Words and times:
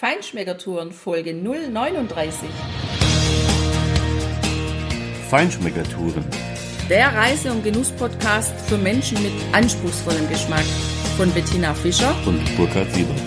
Feinschmeckertouren 0.00 0.92
Folge 0.92 1.34
039. 1.34 2.48
Feinschmeckertouren. 5.28 6.24
Der 6.88 7.12
Reise- 7.12 7.50
und 7.50 7.64
Genuss-Podcast 7.64 8.52
für 8.68 8.78
Menschen 8.78 9.20
mit 9.24 9.32
anspruchsvollem 9.50 10.28
Geschmack 10.28 10.62
von 11.16 11.32
Bettina 11.32 11.74
Fischer 11.74 12.14
und 12.26 12.56
Burkhard 12.56 12.94
Siebert. 12.94 13.20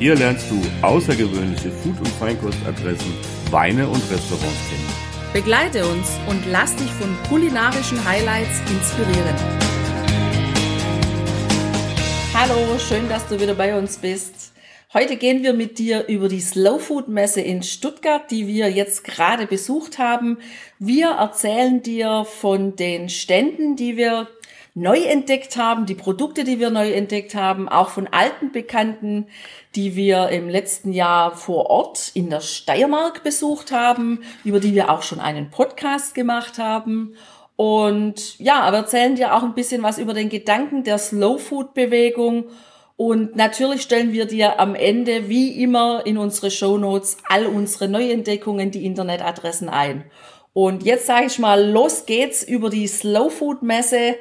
Hier 0.00 0.16
lernst 0.16 0.50
du 0.50 0.60
außergewöhnliche 0.84 1.70
Food- 1.70 2.00
und 2.00 2.08
Feinkostadressen, 2.18 3.14
Weine 3.52 3.86
und 3.86 4.02
Restaurants 4.10 4.68
kennen. 4.68 5.32
Begleite 5.32 5.86
uns 5.86 6.08
und 6.28 6.44
lass 6.50 6.74
dich 6.74 6.90
von 6.90 7.16
kulinarischen 7.28 8.04
Highlights 8.04 8.58
inspirieren. 8.68 9.36
Hallo, 12.34 12.76
schön, 12.80 13.08
dass 13.08 13.24
du 13.28 13.38
wieder 13.38 13.54
bei 13.54 13.78
uns 13.78 13.96
bist. 13.96 14.45
Heute 14.94 15.16
gehen 15.16 15.42
wir 15.42 15.52
mit 15.52 15.80
dir 15.80 16.06
über 16.06 16.28
die 16.28 16.40
Slow 16.40 16.78
Food 16.78 17.08
Messe 17.08 17.40
in 17.40 17.64
Stuttgart, 17.64 18.30
die 18.30 18.46
wir 18.46 18.70
jetzt 18.70 19.02
gerade 19.02 19.48
besucht 19.48 19.98
haben. 19.98 20.38
Wir 20.78 21.08
erzählen 21.08 21.82
dir 21.82 22.24
von 22.24 22.76
den 22.76 23.08
Ständen, 23.08 23.74
die 23.74 23.96
wir 23.96 24.28
neu 24.74 25.02
entdeckt 25.02 25.56
haben, 25.56 25.86
die 25.86 25.96
Produkte, 25.96 26.44
die 26.44 26.60
wir 26.60 26.70
neu 26.70 26.92
entdeckt 26.92 27.34
haben, 27.34 27.68
auch 27.68 27.88
von 27.88 28.06
alten 28.06 28.52
Bekannten, 28.52 29.26
die 29.74 29.96
wir 29.96 30.28
im 30.28 30.48
letzten 30.48 30.92
Jahr 30.92 31.34
vor 31.34 31.68
Ort 31.68 32.12
in 32.14 32.30
der 32.30 32.40
Steiermark 32.40 33.24
besucht 33.24 33.72
haben, 33.72 34.22
über 34.44 34.60
die 34.60 34.72
wir 34.72 34.88
auch 34.88 35.02
schon 35.02 35.18
einen 35.18 35.50
Podcast 35.50 36.14
gemacht 36.14 36.58
haben. 36.58 37.16
Und 37.56 38.38
ja, 38.38 38.60
aber 38.60 38.76
erzählen 38.76 39.16
dir 39.16 39.34
auch 39.34 39.42
ein 39.42 39.54
bisschen 39.54 39.82
was 39.82 39.98
über 39.98 40.14
den 40.14 40.28
Gedanken 40.28 40.84
der 40.84 40.98
Slow 40.98 41.40
Food 41.40 41.74
Bewegung 41.74 42.44
und 42.96 43.36
natürlich 43.36 43.82
stellen 43.82 44.12
wir 44.12 44.24
dir 44.24 44.58
am 44.58 44.74
Ende, 44.74 45.28
wie 45.28 45.62
immer 45.62 46.06
in 46.06 46.16
unsere 46.16 46.50
Show 46.50 46.78
Notes, 46.78 47.18
all 47.28 47.46
unsere 47.46 47.88
Neuentdeckungen, 47.88 48.70
die 48.70 48.86
Internetadressen 48.86 49.68
ein. 49.68 50.04
Und 50.54 50.82
jetzt 50.82 51.04
sage 51.04 51.26
ich 51.26 51.38
mal, 51.38 51.70
los 51.70 52.06
geht's 52.06 52.42
über 52.42 52.70
die 52.70 52.86
Slow 52.86 53.28
Food 53.28 53.62
Messe. 53.62 54.16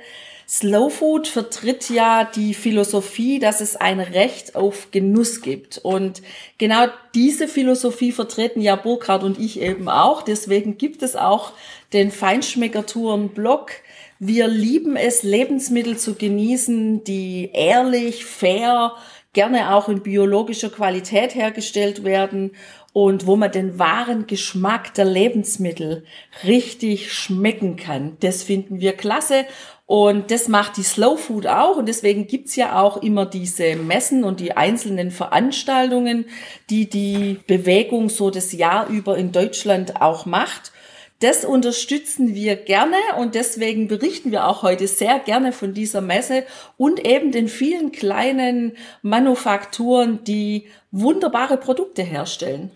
Slow 0.45 0.89
Food 0.89 1.29
vertritt 1.29 1.89
ja 1.89 2.25
die 2.25 2.53
Philosophie, 2.53 3.39
dass 3.39 3.61
es 3.61 3.77
ein 3.77 4.01
Recht 4.01 4.57
auf 4.57 4.91
Genuss 4.91 5.41
gibt. 5.41 5.77
Und 5.77 6.21
genau 6.57 6.87
diese 7.15 7.47
Philosophie 7.47 8.11
vertreten 8.11 8.59
ja 8.59 8.75
Burkhard 8.75 9.23
und 9.23 9.39
ich 9.39 9.61
eben 9.61 9.87
auch. 9.87 10.21
Deswegen 10.21 10.77
gibt 10.77 11.01
es 11.01 11.15
auch 11.15 11.53
den 11.93 12.11
Feinschmeckertouren-Blog, 12.11 13.71
wir 14.19 14.47
lieben 14.47 14.95
es, 14.95 15.23
Lebensmittel 15.23 15.97
zu 15.97 16.16
genießen, 16.16 17.03
die 17.03 17.49
ehrlich, 17.53 18.25
fair, 18.25 18.94
gerne 19.33 19.75
auch 19.75 19.89
in 19.89 20.02
biologischer 20.02 20.69
Qualität 20.69 21.35
hergestellt 21.35 22.03
werden 22.03 22.52
und 22.94 23.27
wo 23.27 23.35
man 23.35 23.52
den 23.52 23.77
wahren 23.77 24.25
Geschmack 24.25 24.94
der 24.94 25.03
Lebensmittel 25.03 26.05
richtig 26.45 27.11
schmecken 27.11 27.75
kann. 27.75 28.16
Das 28.22 28.44
finden 28.44 28.80
wir 28.80 28.94
klasse 28.94 29.45
und 29.85 30.31
das 30.31 30.47
macht 30.47 30.77
die 30.77 30.83
Slow 30.83 31.17
Food 31.17 31.45
auch 31.45 31.75
und 31.75 31.88
deswegen 31.88 32.25
gibt's 32.25 32.55
ja 32.55 32.81
auch 32.81 33.03
immer 33.03 33.25
diese 33.25 33.75
Messen 33.75 34.23
und 34.23 34.39
die 34.39 34.55
einzelnen 34.55 35.11
Veranstaltungen, 35.11 36.25
die 36.69 36.89
die 36.89 37.39
Bewegung 37.45 38.07
so 38.07 38.31
das 38.31 38.53
Jahr 38.53 38.88
über 38.88 39.17
in 39.17 39.33
Deutschland 39.33 40.02
auch 40.02 40.25
macht. 40.25 40.72
Das 41.19 41.45
unterstützen 41.45 42.35
wir 42.35 42.58
gerne 42.58 42.97
und 43.19 43.35
deswegen 43.35 43.88
berichten 43.88 44.31
wir 44.31 44.47
auch 44.47 44.63
heute 44.63 44.88
sehr 44.88 45.19
gerne 45.19 45.53
von 45.53 45.73
dieser 45.73 46.02
Messe 46.02 46.44
und 46.75 47.05
eben 47.05 47.31
den 47.31 47.47
vielen 47.47 47.94
kleinen 47.94 48.73
Manufakturen, 49.02 50.23
die 50.25 50.66
wunderbare 50.91 51.55
Produkte 51.55 52.03
herstellen. 52.03 52.72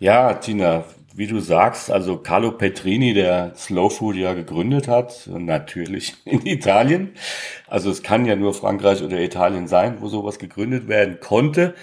Ja, 0.00 0.34
Tina, 0.34 0.84
wie 1.14 1.28
du 1.28 1.38
sagst, 1.38 1.92
also 1.92 2.16
Carlo 2.16 2.50
Petrini, 2.50 3.14
der 3.14 3.52
Slow 3.54 3.88
Food 3.88 4.16
ja 4.16 4.34
gegründet 4.34 4.88
hat, 4.88 5.28
natürlich 5.28 6.14
in 6.24 6.44
Italien. 6.44 7.12
Also 7.68 7.90
es 7.90 8.02
kann 8.02 8.26
ja 8.26 8.34
nur 8.34 8.54
Frankreich 8.54 9.02
oder 9.04 9.20
Italien 9.20 9.68
sein, 9.68 9.98
wo 10.00 10.08
sowas 10.08 10.40
gegründet 10.40 10.88
werden 10.88 11.20
konnte. 11.20 11.74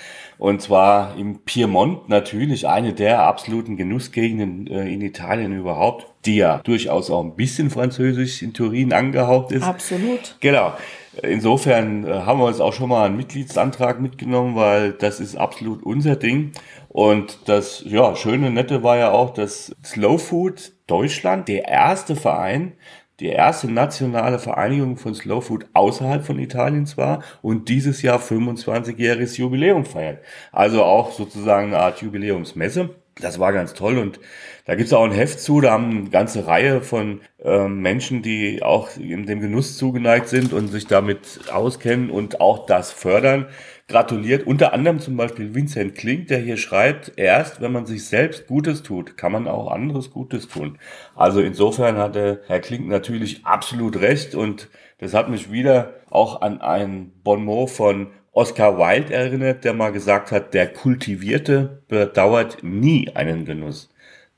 Und 0.41 0.59
zwar 0.59 1.15
im 1.17 1.41
Piemont 1.45 2.09
natürlich, 2.09 2.67
eine 2.67 2.93
der 2.93 3.21
absoluten 3.21 3.77
Genussgegenden 3.77 4.65
äh, 4.65 4.91
in 4.91 4.99
Italien 5.01 5.55
überhaupt, 5.55 6.07
die 6.25 6.37
ja 6.37 6.61
durchaus 6.63 7.11
auch 7.11 7.23
ein 7.23 7.35
bisschen 7.35 7.69
französisch 7.69 8.41
in 8.41 8.51
Turin 8.51 8.91
angehaucht 8.91 9.51
ist. 9.51 9.61
Absolut. 9.61 10.37
Genau. 10.39 10.73
Insofern 11.21 12.07
äh, 12.07 12.21
haben 12.25 12.39
wir 12.39 12.45
uns 12.45 12.59
auch 12.59 12.73
schon 12.73 12.89
mal 12.89 13.05
einen 13.05 13.17
Mitgliedsantrag 13.17 14.01
mitgenommen, 14.01 14.55
weil 14.55 14.93
das 14.93 15.19
ist 15.19 15.35
absolut 15.35 15.83
unser 15.83 16.15
Ding. 16.15 16.53
Und 16.89 17.37
das 17.45 17.83
ja, 17.85 18.15
schöne, 18.15 18.49
nette 18.49 18.81
war 18.81 18.97
ja 18.97 19.11
auch, 19.11 19.35
dass 19.35 19.75
Slow 19.85 20.17
Food 20.17 20.71
Deutschland 20.87 21.49
der 21.49 21.67
erste 21.67 22.15
Verein 22.15 22.73
die 23.21 23.27
erste 23.27 23.71
nationale 23.71 24.39
Vereinigung 24.39 24.97
von 24.97 25.13
Slow 25.13 25.41
Food 25.41 25.67
außerhalb 25.73 26.25
von 26.25 26.39
Italiens 26.39 26.97
war 26.97 27.23
und 27.43 27.69
dieses 27.69 28.01
Jahr 28.01 28.19
25-jähriges 28.19 29.37
Jubiläum 29.37 29.85
feiert. 29.85 30.19
Also 30.51 30.83
auch 30.83 31.11
sozusagen 31.11 31.67
eine 31.67 31.77
Art 31.77 32.01
Jubiläumsmesse. 32.01 32.89
Das 33.15 33.39
war 33.39 33.53
ganz 33.53 33.73
toll 33.73 33.99
und 33.99 34.19
da 34.65 34.75
gibt's 34.75 34.93
auch 34.93 35.03
ein 35.03 35.11
Heft 35.11 35.39
zu, 35.39 35.61
da 35.61 35.71
haben 35.71 35.91
eine 35.91 36.09
ganze 36.09 36.47
Reihe 36.47 36.81
von 36.81 37.21
äh, 37.43 37.67
Menschen, 37.67 38.23
die 38.23 38.63
auch 38.63 38.95
in 38.97 39.25
dem 39.25 39.41
Genuss 39.41 39.77
zugeneigt 39.77 40.27
sind 40.27 40.53
und 40.53 40.69
sich 40.69 40.87
damit 40.87 41.41
auskennen 41.51 42.09
und 42.09 42.41
auch 42.41 42.65
das 42.65 42.91
fördern, 42.91 43.47
gratuliert. 43.91 44.47
Unter 44.47 44.73
anderem 44.73 44.99
zum 44.99 45.17
Beispiel 45.17 45.53
Vincent 45.53 45.95
Klink, 45.95 46.27
der 46.27 46.39
hier 46.39 46.57
schreibt, 46.57 47.13
erst 47.17 47.61
wenn 47.61 47.71
man 47.71 47.85
sich 47.85 48.05
selbst 48.05 48.47
Gutes 48.47 48.81
tut, 48.81 49.17
kann 49.17 49.31
man 49.31 49.47
auch 49.47 49.71
anderes 49.71 50.11
Gutes 50.11 50.47
tun. 50.47 50.77
Also 51.15 51.41
insofern 51.41 51.97
hatte 51.97 52.41
Herr 52.47 52.59
Klink 52.59 52.87
natürlich 52.87 53.45
absolut 53.45 53.99
recht 53.99 54.33
und 54.33 54.69
das 54.97 55.13
hat 55.13 55.29
mich 55.29 55.51
wieder 55.51 55.95
auch 56.09 56.41
an 56.41 56.61
ein 56.61 57.11
Bon 57.23 57.43
mot 57.43 57.69
von 57.69 58.07
Oscar 58.31 58.77
Wilde 58.77 59.13
erinnert, 59.13 59.65
der 59.65 59.73
mal 59.73 59.91
gesagt 59.91 60.31
hat, 60.31 60.53
der 60.53 60.67
Kultivierte 60.67 61.83
bedauert 61.89 62.63
nie 62.63 63.09
einen 63.13 63.45
Genuss. 63.45 63.89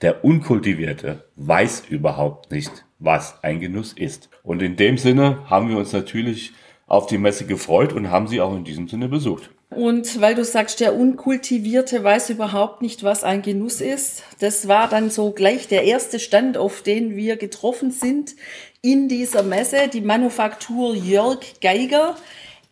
Der 0.02 0.26
Unkultivierte 0.26 1.26
weiß 1.36 1.86
überhaupt 1.90 2.52
nicht, 2.52 2.86
was 3.00 3.44
ein 3.44 3.60
Genuss 3.60 3.94
ist. 3.94 4.30
Und 4.42 4.62
in 4.62 4.76
dem 4.76 4.98
Sinne 4.98 5.50
haben 5.50 5.70
wir 5.70 5.78
uns 5.78 5.94
natürlich 5.94 6.54
auf 6.94 7.08
die 7.08 7.18
Messe 7.18 7.46
gefreut 7.46 7.92
und 7.92 8.12
haben 8.12 8.28
sie 8.28 8.40
auch 8.40 8.56
in 8.56 8.64
diesem 8.64 8.88
Sinne 8.88 9.08
besucht. 9.08 9.50
Und 9.72 10.22
weil 10.22 10.36
du 10.36 10.46
sagst, 10.46 10.80
der 10.80 10.96
Unkultivierte 10.96 12.04
weiß 12.04 12.30
überhaupt 12.30 12.84
nicht, 12.84 13.04
was 13.04 13.24
ein 13.24 13.42
Genuss 13.42 13.82
ist, 13.82 14.24
das 14.40 14.68
war 14.68 14.88
dann 14.88 15.10
so 15.10 15.32
gleich 15.32 15.68
der 15.68 15.84
erste 15.86 16.20
Stand, 16.20 16.56
auf 16.56 16.84
den 16.84 17.16
wir 17.16 17.38
getroffen 17.38 17.90
sind 17.90 18.36
in 18.84 19.08
dieser 19.08 19.42
Messe, 19.42 19.88
die 19.92 20.02
Manufaktur 20.02 20.94
Jörg 20.94 21.40
Geiger. 21.62 22.16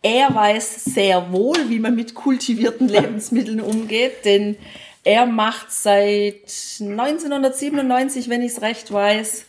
Er 0.02 0.32
weiß 0.32 0.84
sehr 0.84 1.32
wohl, 1.32 1.58
wie 1.68 1.80
man 1.80 1.96
mit 1.96 2.14
kultivierten 2.14 2.88
Lebensmitteln 2.96 3.60
umgeht, 3.60 4.24
denn 4.24 4.56
er 5.02 5.26
macht 5.26 5.72
seit 5.72 6.44
1997, 6.78 8.28
wenn 8.28 8.42
ich 8.42 8.52
es 8.52 8.62
recht 8.62 8.92
weiß, 8.92 9.46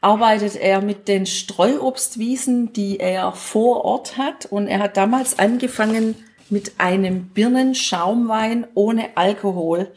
arbeitet 0.00 0.56
er 0.56 0.82
mit 0.82 1.08
den 1.08 1.26
Streuobstwiesen, 1.26 2.72
die 2.72 3.00
er 3.00 3.32
vor 3.32 3.84
Ort 3.84 4.18
hat. 4.18 4.46
Und 4.46 4.68
er 4.68 4.80
hat 4.80 4.96
damals 4.96 5.38
angefangen 5.38 6.14
mit 6.50 6.74
einem 6.78 7.28
Birnenschaumwein 7.28 8.66
ohne 8.74 9.16
Alkohol. 9.16 9.92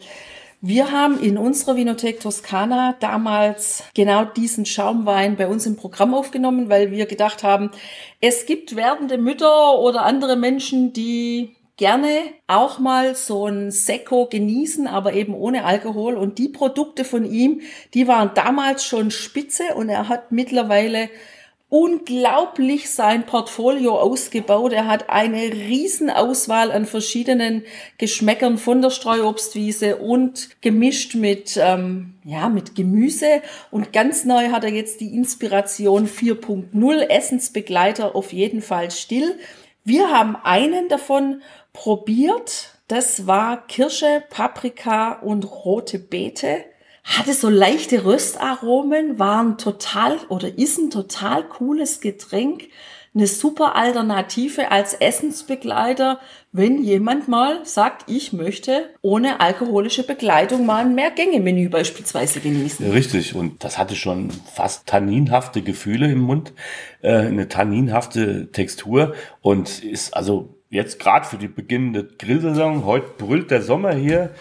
Wir 0.62 0.92
haben 0.92 1.22
in 1.22 1.38
unserer 1.38 1.78
Vinothek 1.78 2.20
Toskana 2.20 2.96
damals 3.00 3.84
genau 3.96 4.26
diesen 4.26 4.66
Schaumwein 4.66 5.38
bei 5.38 5.48
uns 5.48 5.66
im 5.66 5.78
Programm 5.78 6.14
aufgenommen, 6.14 6.68
weil 6.68 6.92
wir 6.92 7.06
gedacht 7.06 7.44
haben, 7.44 7.72
es 8.20 8.46
gibt 8.46 8.76
werdende 8.76 9.18
Mütter 9.18 9.80
oder 9.80 10.04
andere 10.04 10.36
Menschen, 10.36 10.92
die 10.92 11.56
gerne 11.80 12.34
auch 12.46 12.78
mal 12.78 13.16
so 13.16 13.48
ein 13.48 13.72
Sekko 13.72 14.28
genießen, 14.28 14.86
aber 14.86 15.14
eben 15.14 15.34
ohne 15.34 15.64
Alkohol. 15.64 16.16
Und 16.16 16.38
die 16.38 16.50
Produkte 16.50 17.06
von 17.06 17.24
ihm, 17.24 17.62
die 17.94 18.06
waren 18.06 18.32
damals 18.36 18.84
schon 18.84 19.12
spitze 19.12 19.64
und 19.76 19.88
er 19.88 20.10
hat 20.10 20.34
mittlerweile 20.34 21.10
unglaublich 21.70 22.90
sein 22.90 23.26
Portfolio 23.26 23.98
ausgebaut. 23.98 24.74
Er 24.74 24.88
hat 24.88 25.10
eine 25.10 25.42
riesen 25.42 26.10
Auswahl 26.10 26.72
an 26.72 26.86
verschiedenen 26.86 27.64
Geschmäckern 27.98 28.58
von 28.58 28.82
der 28.82 28.90
Streuobstwiese 28.90 29.98
und 29.98 30.62
gemischt 30.62 31.16
mit, 31.16 31.58
ähm, 31.62 32.16
ja, 32.26 32.50
mit 32.50 32.76
Gemüse. 32.76 33.42
Und 33.72 33.94
ganz 33.94 34.26
neu 34.26 34.50
hat 34.50 34.66
er 34.66 34.74
jetzt 34.74 35.00
die 35.00 35.16
Inspiration 35.16 36.08
4.0 36.08 37.08
Essensbegleiter 37.08 38.16
auf 38.16 38.34
jeden 38.34 38.62
Fall 38.62 38.92
still. 38.92 39.40
Wir 39.86 40.10
haben 40.10 40.36
einen 40.36 40.90
davon 40.90 41.42
probiert. 41.80 42.74
Das 42.90 43.26
war 43.26 43.66
Kirsche, 43.68 44.22
Paprika 44.30 45.14
und 45.14 45.46
rote 45.46 45.98
Beete. 45.98 46.66
Hatte 47.06 47.34
so 47.34 47.48
leichte 47.48 48.04
Röstaromen, 48.04 49.18
war 49.18 49.42
ein 49.42 49.58
total 49.58 50.18
oder 50.28 50.58
ist 50.58 50.78
ein 50.78 50.90
total 50.90 51.48
cooles 51.48 52.02
Getränk. 52.02 52.68
eine 53.16 53.28
super 53.28 53.76
Alternative 53.76 54.72
als 54.72 54.94
Essensbegleiter, 54.94 56.20
wenn 56.52 56.84
jemand 56.84 57.28
mal 57.28 57.66
sagt, 57.66 58.10
ich 58.10 58.34
möchte 58.34 58.90
ohne 59.02 59.40
alkoholische 59.40 60.04
Begleitung 60.04 60.66
mal 60.66 60.86
ein 60.86 60.96
Mehrgänge-Menü 60.96 61.70
beispielsweise 61.70 62.40
genießen. 62.40 62.92
Richtig, 62.92 63.36
und 63.36 63.64
das 63.64 63.78
hatte 63.78 63.96
schon 63.96 64.32
fast 64.32 64.86
tanninhafte 64.86 65.62
Gefühle 65.64 66.12
im 66.12 66.20
Mund, 66.20 66.54
äh, 67.02 67.14
eine 67.14 67.48
tanninhafte 67.48 68.52
Textur 68.52 69.16
und 69.42 69.84
ist 69.84 70.14
also 70.14 70.59
jetzt 70.70 71.00
gerade 71.00 71.26
für 71.26 71.38
die 71.38 71.48
beginnende 71.48 72.04
Grillsaison, 72.04 72.86
heute 72.86 73.08
brüllt 73.18 73.52
der 73.52 73.62
Sommer 73.62 73.94
hier, 73.94 74.32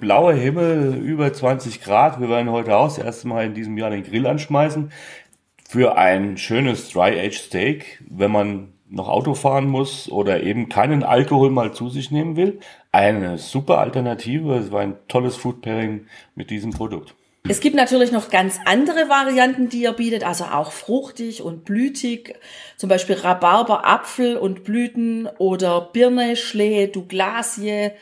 blauer 0.00 0.32
Himmel, 0.32 0.94
über 0.96 1.32
20 1.32 1.82
Grad. 1.82 2.20
Wir 2.20 2.28
werden 2.28 2.50
heute 2.50 2.76
auch 2.76 2.86
das 2.86 2.98
erste 2.98 3.28
Mal 3.28 3.46
in 3.46 3.54
diesem 3.54 3.76
Jahr 3.76 3.90
den 3.90 4.02
Grill 4.02 4.26
anschmeißen. 4.26 4.90
Für 5.68 5.98
ein 5.98 6.36
schönes 6.38 6.90
Dry-Aged 6.90 7.34
Steak, 7.34 8.02
wenn 8.08 8.30
man 8.30 8.72
noch 8.88 9.08
Auto 9.08 9.34
fahren 9.34 9.68
muss 9.68 10.08
oder 10.10 10.42
eben 10.42 10.68
keinen 10.68 11.02
Alkohol 11.02 11.50
mal 11.50 11.72
zu 11.72 11.88
sich 11.88 12.10
nehmen 12.10 12.36
will. 12.36 12.60
Eine 12.92 13.36
super 13.36 13.78
Alternative. 13.78 14.54
Es 14.54 14.70
war 14.70 14.80
ein 14.80 14.94
tolles 15.08 15.36
Food 15.36 15.60
Pairing 15.60 16.06
mit 16.36 16.50
diesem 16.50 16.70
Produkt. 16.70 17.14
Es 17.48 17.60
gibt 17.60 17.76
natürlich 17.76 18.10
noch 18.10 18.30
ganz 18.30 18.58
andere 18.64 19.08
Varianten, 19.08 19.68
die 19.68 19.82
ihr 19.82 19.92
bietet, 19.92 20.24
also 20.24 20.44
auch 20.44 20.72
fruchtig 20.72 21.42
und 21.42 21.64
blütig, 21.64 22.34
zum 22.76 22.88
Beispiel 22.88 23.14
Rhabarber, 23.14 23.86
Apfel 23.86 24.36
und 24.36 24.64
Blüten 24.64 25.28
oder 25.38 25.80
Birne, 25.80 26.34
Schlehe, 26.34 26.88
Douglasie, 26.88 27.92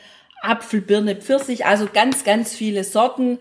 Apfel, 0.41 0.81
Birne, 0.81 1.15
Pfirsich, 1.15 1.63
also 1.65 1.87
ganz, 1.91 2.23
ganz 2.23 2.55
viele 2.55 2.83
Sorten. 2.83 3.37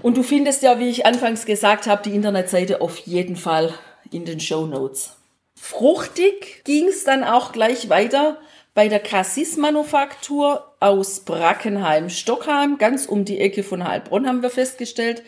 Und 0.00 0.16
du 0.16 0.22
findest 0.22 0.62
ja, 0.62 0.78
wie 0.78 0.88
ich 0.88 1.06
anfangs 1.06 1.44
gesagt 1.44 1.88
habe, 1.88 2.04
die 2.04 2.14
Internetseite 2.14 2.80
auf 2.80 2.98
jeden 2.98 3.34
Fall 3.34 3.74
in 4.12 4.24
den 4.24 4.38
Show 4.38 4.64
Notes. 4.64 5.16
Fruchtig 5.60 6.62
ging 6.64 6.86
es 6.86 7.02
dann 7.02 7.24
auch 7.24 7.50
gleich 7.50 7.88
weiter 7.88 8.38
bei 8.74 8.86
der 8.86 9.00
Cassis 9.00 9.56
Manufaktur 9.56 10.67
aus 10.80 11.20
Brackenheim, 11.20 12.10
Stockheim, 12.10 12.78
ganz 12.78 13.06
um 13.06 13.24
die 13.24 13.40
Ecke 13.40 13.62
von 13.62 13.86
Heilbronn 13.86 14.26
haben 14.26 14.42
wir 14.42 14.50
festgestellt. 14.50 15.22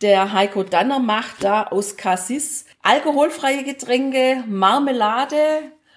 Der 0.00 0.32
Heiko 0.32 0.62
Danner 0.62 0.98
macht 1.00 1.42
da 1.42 1.64
aus 1.64 1.96
Cassis 1.96 2.64
alkoholfreie 2.82 3.64
Getränke, 3.64 4.44
Marmelade, 4.46 5.36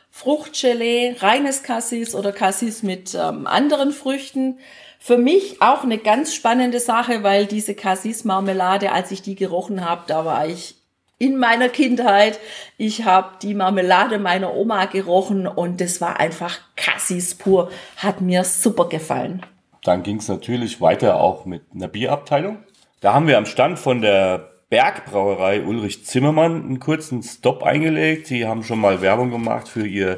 Fruchtgelee, 0.10 1.16
reines 1.20 1.64
Cassis 1.64 2.16
oder 2.16 2.32
Cassis 2.32 2.84
mit 2.84 3.16
ähm, 3.16 3.48
anderen 3.48 3.92
Früchten. 3.92 4.60
Für 5.00 5.18
mich 5.18 5.62
auch 5.62 5.84
eine 5.84 5.98
ganz 5.98 6.36
spannende 6.36 6.80
Sache, 6.80 7.24
weil 7.24 7.46
diese 7.46 7.76
Cassis-Marmelade, 7.76 8.92
als 8.92 9.12
ich 9.12 9.22
die 9.22 9.36
gerochen 9.36 9.88
habe, 9.88 10.04
da 10.08 10.26
war 10.26 10.48
ich 10.48 10.81
in 11.22 11.38
meiner 11.38 11.70
Kindheit. 11.70 12.40
Ich 12.78 13.06
habe 13.06 13.34
die 13.44 13.54
Marmelade 13.54 14.18
meiner 14.18 14.56
Oma 14.56 14.86
gerochen 14.86 15.46
und 15.46 15.80
das 15.80 16.02
war 16.02 16.20
einfach 16.20 16.58
Cassis 16.76 17.36
pur. 17.36 17.70
Hat 17.98 18.22
mir 18.22 18.44
super 18.44 18.90
gefallen. 18.90 19.46
Dann 19.84 20.02
ging 20.02 20.18
es 20.18 20.28
natürlich 20.28 20.82
weiter 20.82 21.22
auch 21.22 21.46
mit 21.46 21.62
einer 21.76 21.88
Bierabteilung. 21.88 22.58
Da 23.02 23.14
haben 23.14 23.28
wir 23.28 23.38
am 23.38 23.46
Stand 23.46 23.78
von 23.78 24.02
der 24.02 24.50
Bergbrauerei 24.70 25.64
Ulrich 25.64 26.06
Zimmermann 26.06 26.64
einen 26.64 26.80
kurzen 26.80 27.22
Stop 27.22 27.62
eingelegt. 27.62 28.32
Die 28.32 28.48
haben 28.48 28.64
schon 28.64 28.80
mal 28.80 29.02
Werbung 29.02 29.30
gemacht 29.30 29.68
für 29.68 29.86
ihr 29.86 30.18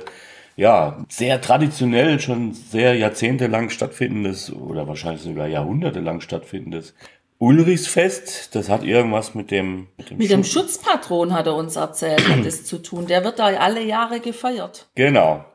ja, 0.56 1.04
sehr 1.10 1.42
traditionell, 1.42 2.20
schon 2.20 2.54
sehr 2.54 2.96
jahrzehntelang 2.96 3.70
stattfindendes 3.72 4.54
oder 4.54 4.88
wahrscheinlich 4.88 5.24
sogar 5.24 5.48
jahrhundertelang 5.48 6.22
stattfindendes 6.22 6.94
Ulrichsfest, 7.40 8.56
das 8.56 8.70
hat 8.70 8.84
irgendwas 8.84 9.36
mit 9.36 9.52
dem 9.52 9.88
mit 9.98 10.10
dem, 10.10 10.18
mit 10.18 10.30
dem 10.30 10.44
Schutzpatron 10.44 11.34
hat 11.34 11.48
er 11.48 11.56
uns 11.56 11.76
erzählt, 11.76 12.28
hat 12.28 12.46
es 12.46 12.66
zu 12.66 12.78
tun. 12.78 13.08
Der 13.08 13.24
wird 13.24 13.40
da 13.40 13.46
alle 13.46 13.84
Jahre 13.84 14.20
gefeiert. 14.20 14.88
Genau. 14.96 15.46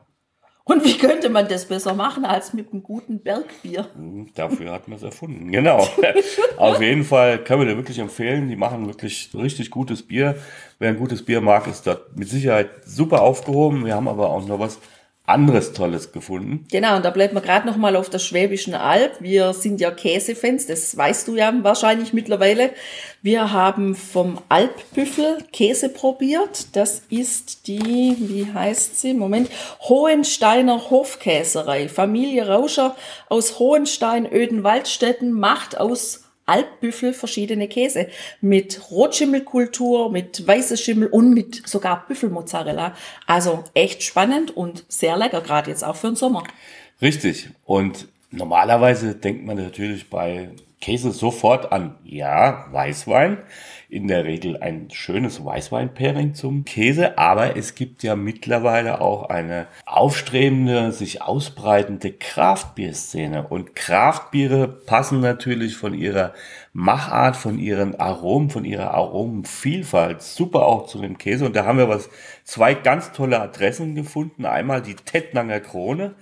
Und 0.69 0.85
wie 0.85 0.99
könnte 0.99 1.31
man 1.31 1.49
das 1.49 1.65
besser 1.65 1.95
machen 1.95 2.27
als 2.27 2.53
mit 2.53 2.71
einem 2.71 2.83
guten 2.83 3.23
Bergbier? 3.23 3.87
Hm, 3.95 4.29
dafür 4.35 4.71
hat 4.71 4.87
man 4.87 4.99
es 4.99 5.03
erfunden. 5.03 5.51
Genau. 5.51 5.89
Auf 6.59 6.83
jeden 6.83 7.05
Fall 7.05 7.43
können 7.43 7.63
wir 7.63 7.69
dir 7.69 7.79
wirklich 7.79 7.99
empfehlen. 7.99 8.51
Die 8.51 8.57
machen 8.57 8.87
wirklich 8.87 9.31
richtig 9.33 9.71
gutes 9.71 10.07
Bier. 10.07 10.37
Wer 10.79 10.91
ein 10.91 10.99
gutes 10.99 11.25
Bier 11.25 11.41
mag, 11.41 11.67
ist 11.69 11.87
dort 11.87 12.15
mit 12.19 12.29
Sicherheit 12.29 12.69
super 12.85 13.23
aufgehoben. 13.23 13.87
Wir 13.87 13.95
haben 13.95 14.09
aber 14.09 14.29
auch 14.29 14.47
noch 14.47 14.59
was 14.59 14.79
anderes 15.29 15.73
Tolles 15.73 16.13
gefunden. 16.13 16.67
Genau, 16.71 16.97
und 16.97 17.05
da 17.05 17.11
bleibt 17.11 17.35
man 17.35 17.43
gerade 17.43 17.67
noch 17.67 17.77
mal 17.77 17.97
auf 17.97 18.11
der 18.11 18.19
Schwäbischen 18.19 18.75
Alb. 18.75 19.13
Wir 19.21 19.53
sind 19.53 19.81
ja 19.81 19.91
Käsefans, 19.91 20.67
das 20.67 20.97
weißt 20.97 21.29
du 21.29 21.37
ja 21.37 21.53
wahrscheinlich 21.63 22.13
mittlerweile. 22.13 22.71
Wir 23.21 23.53
haben 23.53 23.95
vom 23.95 24.41
Alpbüffel 24.49 25.39
Käse 25.53 25.89
probiert. 25.89 26.77
Das 26.77 27.03
ist 27.11 27.67
die, 27.67 28.17
wie 28.19 28.53
heißt 28.53 29.01
sie? 29.01 29.15
Moment, 29.15 29.51
Hohensteiner 29.81 30.91
Hofkäserei. 30.91 31.89
Familie 31.89 32.49
Rauscher 32.49 32.97
aus 33.29 33.59
Hohenstein, 33.59 34.31
Ödenwaldstätten 34.31 35.33
macht 35.33 35.79
aus 35.79 36.28
Alpbüffel 36.49 37.13
verschiedene 37.13 37.69
Käse 37.69 38.09
mit 38.41 38.91
Rotschimmelkultur, 38.91 40.11
mit 40.11 40.47
weißer 40.47 40.77
Schimmel 40.77 41.09
und 41.09 41.35
mit 41.35 41.69
sogar 41.69 42.07
Büffelmozzarella. 42.07 42.95
Also 43.27 43.65
echt 43.75 44.03
spannend 44.03 44.57
und 44.57 44.85
sehr 44.89 45.17
lecker, 45.17 45.41
gerade 45.41 45.71
jetzt 45.71 45.85
auch 45.85 45.97
für 45.97 46.09
den 46.09 46.17
Sommer. 46.17 46.45
Richtig. 47.01 47.51
Und 47.65 48.09
normalerweise 48.31 49.15
denkt 49.15 49.45
man 49.45 49.57
natürlich 49.57 50.11
bei 50.11 50.51
Käse 50.81 51.11
sofort 51.11 51.73
an, 51.73 51.97
ja, 52.05 52.67
Weißwein 52.71 53.39
in 53.91 54.07
der 54.07 54.25
Regel 54.25 54.59
ein 54.59 54.91
schönes 54.91 55.43
Weißwein-Pairing 55.43 56.35
zum 56.35 56.65
Käse, 56.67 57.17
aber 57.17 57.57
es 57.57 57.75
gibt 57.75 58.03
ja 58.03 58.17
mittlerweile 58.17 59.01
auch 59.01 59.31
eine 59.31 59.67
aufstrebende, 59.87 60.93
sich 60.93 61.23
ausbreitende 61.23 62.13
Kraftbierszene 62.13 63.49
und 63.49 63.75
Kraftbiere 63.75 64.69
passen 64.69 65.21
natürlich 65.21 65.77
von 65.77 65.95
ihrer 65.95 66.35
Machart, 66.75 67.37
von 67.37 67.59
ihren 67.59 67.99
Aromen, 67.99 68.51
von 68.51 68.67
ihrer 68.67 68.93
Aromenvielfalt 68.93 70.21
super 70.21 70.67
auch 70.67 70.87
zu 70.87 71.01
dem 71.01 71.17
Käse 71.17 71.47
und 71.47 71.57
da 71.57 71.65
haben 71.65 71.79
wir 71.79 71.89
was, 71.89 72.11
zwei 72.45 72.75
ganz 72.75 73.13
tolle 73.13 73.41
Adressen 73.41 73.95
gefunden. 73.95 74.45
Einmal 74.45 74.83
die 74.83 74.95
Tettnanger 74.95 75.61
Krone. 75.61 76.15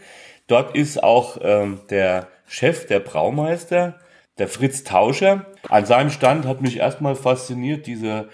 Dort 0.47 0.77
ist 0.77 1.03
auch 1.03 1.39
ähm, 1.43 1.81
der 1.91 2.29
Chef, 2.47 2.87
der 2.87 3.01
Braumeister, 3.01 3.99
der 4.39 4.49
Fritz 4.49 4.85
Tauscher. 4.85 5.47
An 5.69 5.87
seinem 5.87 6.11
Stand 6.11 6.47
hat 6.47 6.61
mich 6.61 6.79
erstmal 6.79 7.15
fasziniert 7.15 7.87
diese 7.87 8.29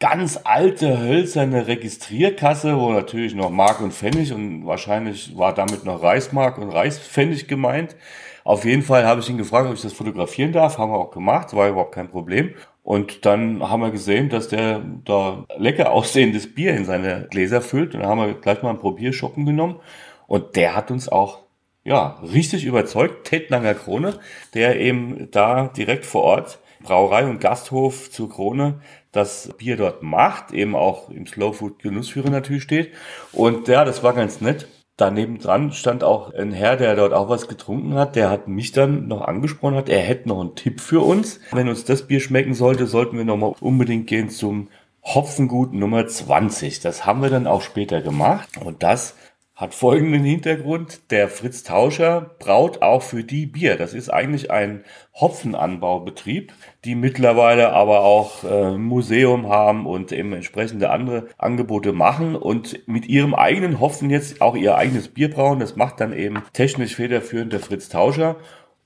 ganz 0.00 0.40
alte 0.44 1.00
hölzerne 1.00 1.66
Registrierkasse, 1.66 2.78
wo 2.78 2.92
natürlich 2.92 3.34
noch 3.34 3.50
Mark 3.50 3.80
und 3.80 3.92
Pfennig 3.92 4.32
und 4.32 4.66
wahrscheinlich 4.66 5.36
war 5.36 5.54
damit 5.54 5.84
noch 5.84 6.02
Reichsmark 6.02 6.58
und 6.58 6.70
Reichspfennig 6.70 7.48
gemeint. 7.48 7.96
Auf 8.44 8.66
jeden 8.66 8.82
Fall 8.82 9.06
habe 9.06 9.20
ich 9.20 9.30
ihn 9.30 9.38
gefragt, 9.38 9.66
ob 9.66 9.74
ich 9.74 9.80
das 9.80 9.94
fotografieren 9.94 10.52
darf. 10.52 10.76
Haben 10.76 10.92
wir 10.92 10.98
auch 10.98 11.10
gemacht, 11.10 11.54
war 11.54 11.68
überhaupt 11.68 11.94
kein 11.94 12.10
Problem. 12.10 12.54
Und 12.82 13.24
dann 13.24 13.62
haben 13.66 13.80
wir 13.80 13.90
gesehen, 13.90 14.28
dass 14.28 14.48
der 14.48 14.82
da 15.04 15.46
lecker 15.56 15.90
aussehendes 15.90 16.54
Bier 16.54 16.74
in 16.74 16.84
seine 16.84 17.26
Gläser 17.30 17.62
füllt. 17.62 17.94
Und 17.94 18.02
dann 18.02 18.10
haben 18.10 18.20
wir 18.20 18.34
gleich 18.34 18.62
mal 18.62 18.70
ein 18.70 18.78
Probierschoppen 18.78 19.46
genommen. 19.46 19.80
Und 20.26 20.56
der 20.56 20.76
hat 20.76 20.90
uns 20.90 21.08
auch 21.08 21.43
ja, 21.84 22.18
richtig 22.22 22.64
überzeugt. 22.64 23.26
Tettlanger 23.26 23.74
Krone, 23.74 24.18
der 24.54 24.80
eben 24.80 25.28
da 25.30 25.68
direkt 25.68 26.06
vor 26.06 26.22
Ort 26.22 26.58
Brauerei 26.82 27.24
und 27.26 27.40
Gasthof 27.40 28.10
zur 28.10 28.30
Krone 28.30 28.80
das 29.12 29.54
Bier 29.58 29.76
dort 29.76 30.02
macht, 30.02 30.52
eben 30.52 30.74
auch 30.74 31.08
im 31.08 31.26
Slow 31.26 31.52
Food 31.52 31.78
Genussführer 31.78 32.30
natürlich 32.30 32.62
steht. 32.62 32.92
Und 33.32 33.68
ja, 33.68 33.84
das 33.84 34.02
war 34.02 34.12
ganz 34.12 34.40
nett. 34.40 34.68
Daneben 34.96 35.38
dran 35.38 35.72
stand 35.72 36.04
auch 36.04 36.32
ein 36.32 36.52
Herr, 36.52 36.76
der 36.76 36.94
dort 36.94 37.12
auch 37.12 37.28
was 37.28 37.48
getrunken 37.48 37.94
hat. 37.94 38.14
Der 38.16 38.30
hat 38.30 38.48
mich 38.48 38.72
dann 38.72 39.08
noch 39.08 39.22
angesprochen, 39.22 39.74
hat, 39.74 39.88
er 39.88 40.00
hätte 40.00 40.28
noch 40.28 40.40
einen 40.40 40.54
Tipp 40.54 40.80
für 40.80 41.00
uns. 41.00 41.40
Wenn 41.52 41.68
uns 41.68 41.84
das 41.84 42.06
Bier 42.06 42.20
schmecken 42.20 42.54
sollte, 42.54 42.86
sollten 42.86 43.16
wir 43.16 43.24
nochmal 43.24 43.54
unbedingt 43.60 44.06
gehen 44.06 44.30
zum 44.30 44.68
Hopfengut 45.02 45.72
Nummer 45.72 46.06
20. 46.06 46.80
Das 46.80 47.06
haben 47.06 47.22
wir 47.22 47.30
dann 47.30 47.46
auch 47.46 47.62
später 47.62 48.02
gemacht. 48.02 48.48
Und 48.64 48.82
das 48.82 49.16
hat 49.54 49.72
folgenden 49.72 50.24
Hintergrund. 50.24 51.12
Der 51.12 51.28
Fritz 51.28 51.62
Tauscher 51.62 52.32
braut 52.40 52.82
auch 52.82 53.02
für 53.02 53.22
die 53.22 53.46
Bier. 53.46 53.76
Das 53.76 53.94
ist 53.94 54.08
eigentlich 54.08 54.50
ein 54.50 54.84
Hopfenanbaubetrieb, 55.14 56.52
die 56.84 56.96
mittlerweile 56.96 57.72
aber 57.72 58.00
auch 58.00 58.42
äh, 58.42 58.76
Museum 58.76 59.48
haben 59.48 59.86
und 59.86 60.10
eben 60.10 60.32
entsprechende 60.32 60.90
andere 60.90 61.28
Angebote 61.38 61.92
machen 61.92 62.34
und 62.34 62.80
mit 62.88 63.06
ihrem 63.06 63.32
eigenen 63.32 63.78
Hopfen 63.78 64.10
jetzt 64.10 64.40
auch 64.40 64.56
ihr 64.56 64.76
eigenes 64.76 65.08
Bier 65.08 65.30
brauen. 65.30 65.60
Das 65.60 65.76
macht 65.76 66.00
dann 66.00 66.12
eben 66.12 66.42
technisch 66.52 66.96
federführend 66.96 67.52
der 67.52 67.60
Fritz 67.60 67.88
Tauscher. 67.88 68.36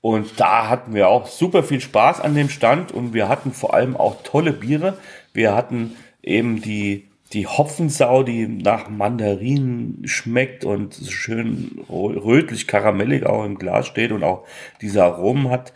Und 0.01 0.39
da 0.39 0.69
hatten 0.69 0.93
wir 0.93 1.09
auch 1.09 1.25
super 1.27 1.63
viel 1.63 1.81
Spaß 1.81 2.21
an 2.21 2.35
dem 2.35 2.47
Stand 2.47 2.91
und 2.91 3.13
wir 3.13 3.27
hatten 3.27 3.51
vor 3.51 3.73
allem 3.73 3.97
auch 3.97 4.21
tolle 4.23 4.53
Biere. 4.53 4.97
Wir 5.33 5.55
hatten 5.55 5.97
eben 6.21 6.61
die 6.61 7.08
die 7.33 7.45
Hopfensau, 7.45 8.23
die 8.23 8.47
nach 8.47 8.89
Mandarinen 8.89 10.01
schmeckt 10.05 10.65
und 10.65 10.95
schön 11.09 11.85
rötlich 11.89 12.67
karamellig 12.67 13.25
auch 13.25 13.45
im 13.45 13.59
Glas 13.59 13.87
steht 13.87 14.11
und 14.11 14.23
auch 14.23 14.45
diese 14.81 15.03
Aromen 15.03 15.49
hat. 15.49 15.73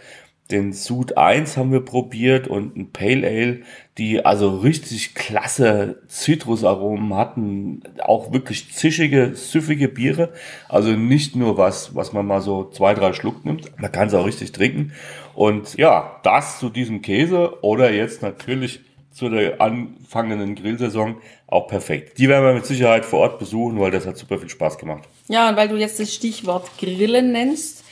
den 0.52 0.74
Sud 0.74 1.18
1 1.18 1.56
haben 1.58 1.72
wir 1.72 1.80
probiert 1.80 2.48
und 2.48 2.76
ein 2.76 2.92
Pale 2.92 3.26
Ale, 3.28 3.62
die 3.98 4.26
also 4.26 4.58
richtig 4.58 5.16
klasse 5.16 6.02
Zitrusaromen 6.08 7.16
hatten, 7.16 7.82
auch 8.00 8.34
wirklich 8.34 8.72
zischige, 8.74 9.36
süffige 9.36 9.88
Biere, 9.88 10.34
also 10.70 10.92
nicht 10.92 11.36
nur 11.36 11.58
was, 11.58 11.96
was 11.96 12.14
man 12.14 12.26
mal 12.26 12.42
so 12.42 12.66
zwei, 12.66 12.94
drei 12.94 13.14
Schluck 13.14 13.46
nimmt, 13.46 13.80
man 13.80 13.92
kann 13.92 14.08
es 14.08 14.14
auch 14.14 14.26
richtig 14.26 14.52
trinken 14.52 14.92
und 15.34 15.76
ja, 15.76 16.20
das 16.24 16.60
zu 16.60 16.70
diesem 16.70 17.02
Käse 17.02 17.64
oder 17.64 17.92
jetzt 17.92 18.22
natürlich 18.22 18.82
zu 19.14 19.30
der 19.30 19.62
anfangenden 19.62 20.56
Grillsaison 20.56 21.18
auch 21.48 21.68
perfekt. 21.68 22.18
Die 22.18 22.28
werden 22.28 22.46
wir 22.46 22.54
mit 22.54 22.66
Sicherheit 22.66 23.06
vor 23.06 23.20
Ort 23.20 23.40
besuchen, 23.40 23.80
weil 23.80 23.92
das 23.92 24.08
hat 24.08 24.18
super 24.18 24.40
viel 24.40 24.50
Spaß 24.50 24.78
gemacht. 24.78 25.04
Ja, 25.28 25.50
und 25.50 25.56
weil 25.56 25.70
du 25.70 25.76
jetzt 25.78 26.00
das 26.00 26.14
Stichwort 26.14 26.70
Grillen 26.80 27.32
nennst, 27.32 27.84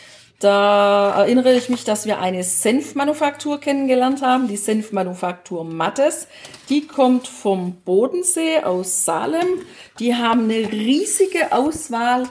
da 0.41 1.13
erinnere 1.15 1.53
ich 1.53 1.69
mich, 1.69 1.83
dass 1.83 2.07
wir 2.07 2.19
eine 2.19 2.43
Senfmanufaktur 2.43 3.59
kennengelernt 3.59 4.23
haben, 4.23 4.47
die 4.47 4.57
Senfmanufaktur 4.57 5.63
Mattes. 5.63 6.27
Die 6.67 6.87
kommt 6.87 7.27
vom 7.27 7.75
Bodensee 7.85 8.63
aus 8.63 9.05
Salem. 9.05 9.47
Die 9.99 10.15
haben 10.15 10.45
eine 10.45 10.71
riesige 10.71 11.51
Auswahl 11.51 12.23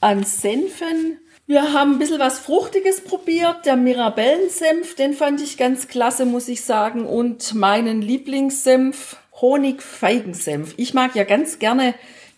an 0.00 0.24
Senfen. 0.24 1.18
Wir 1.48 1.72
haben 1.72 1.92
ein 1.92 1.98
bisschen 1.98 2.18
was 2.18 2.38
Fruchtiges 2.38 3.00
probiert. 3.00 3.64
Der 3.64 3.76
Mirabellensenf, 3.76 4.94
den 4.96 5.14
fand 5.14 5.40
ich 5.40 5.56
ganz 5.56 5.88
klasse, 5.88 6.26
muss 6.26 6.46
ich 6.46 6.62
sagen. 6.62 7.06
Und 7.06 7.54
meinen 7.54 8.02
Lieblingssenf, 8.02 9.16
Honigfeigensenf. 9.40 10.74
Ich 10.76 10.92
mag 10.92 11.16
ja 11.16 11.24
ganz 11.24 11.58
gerne 11.58 11.94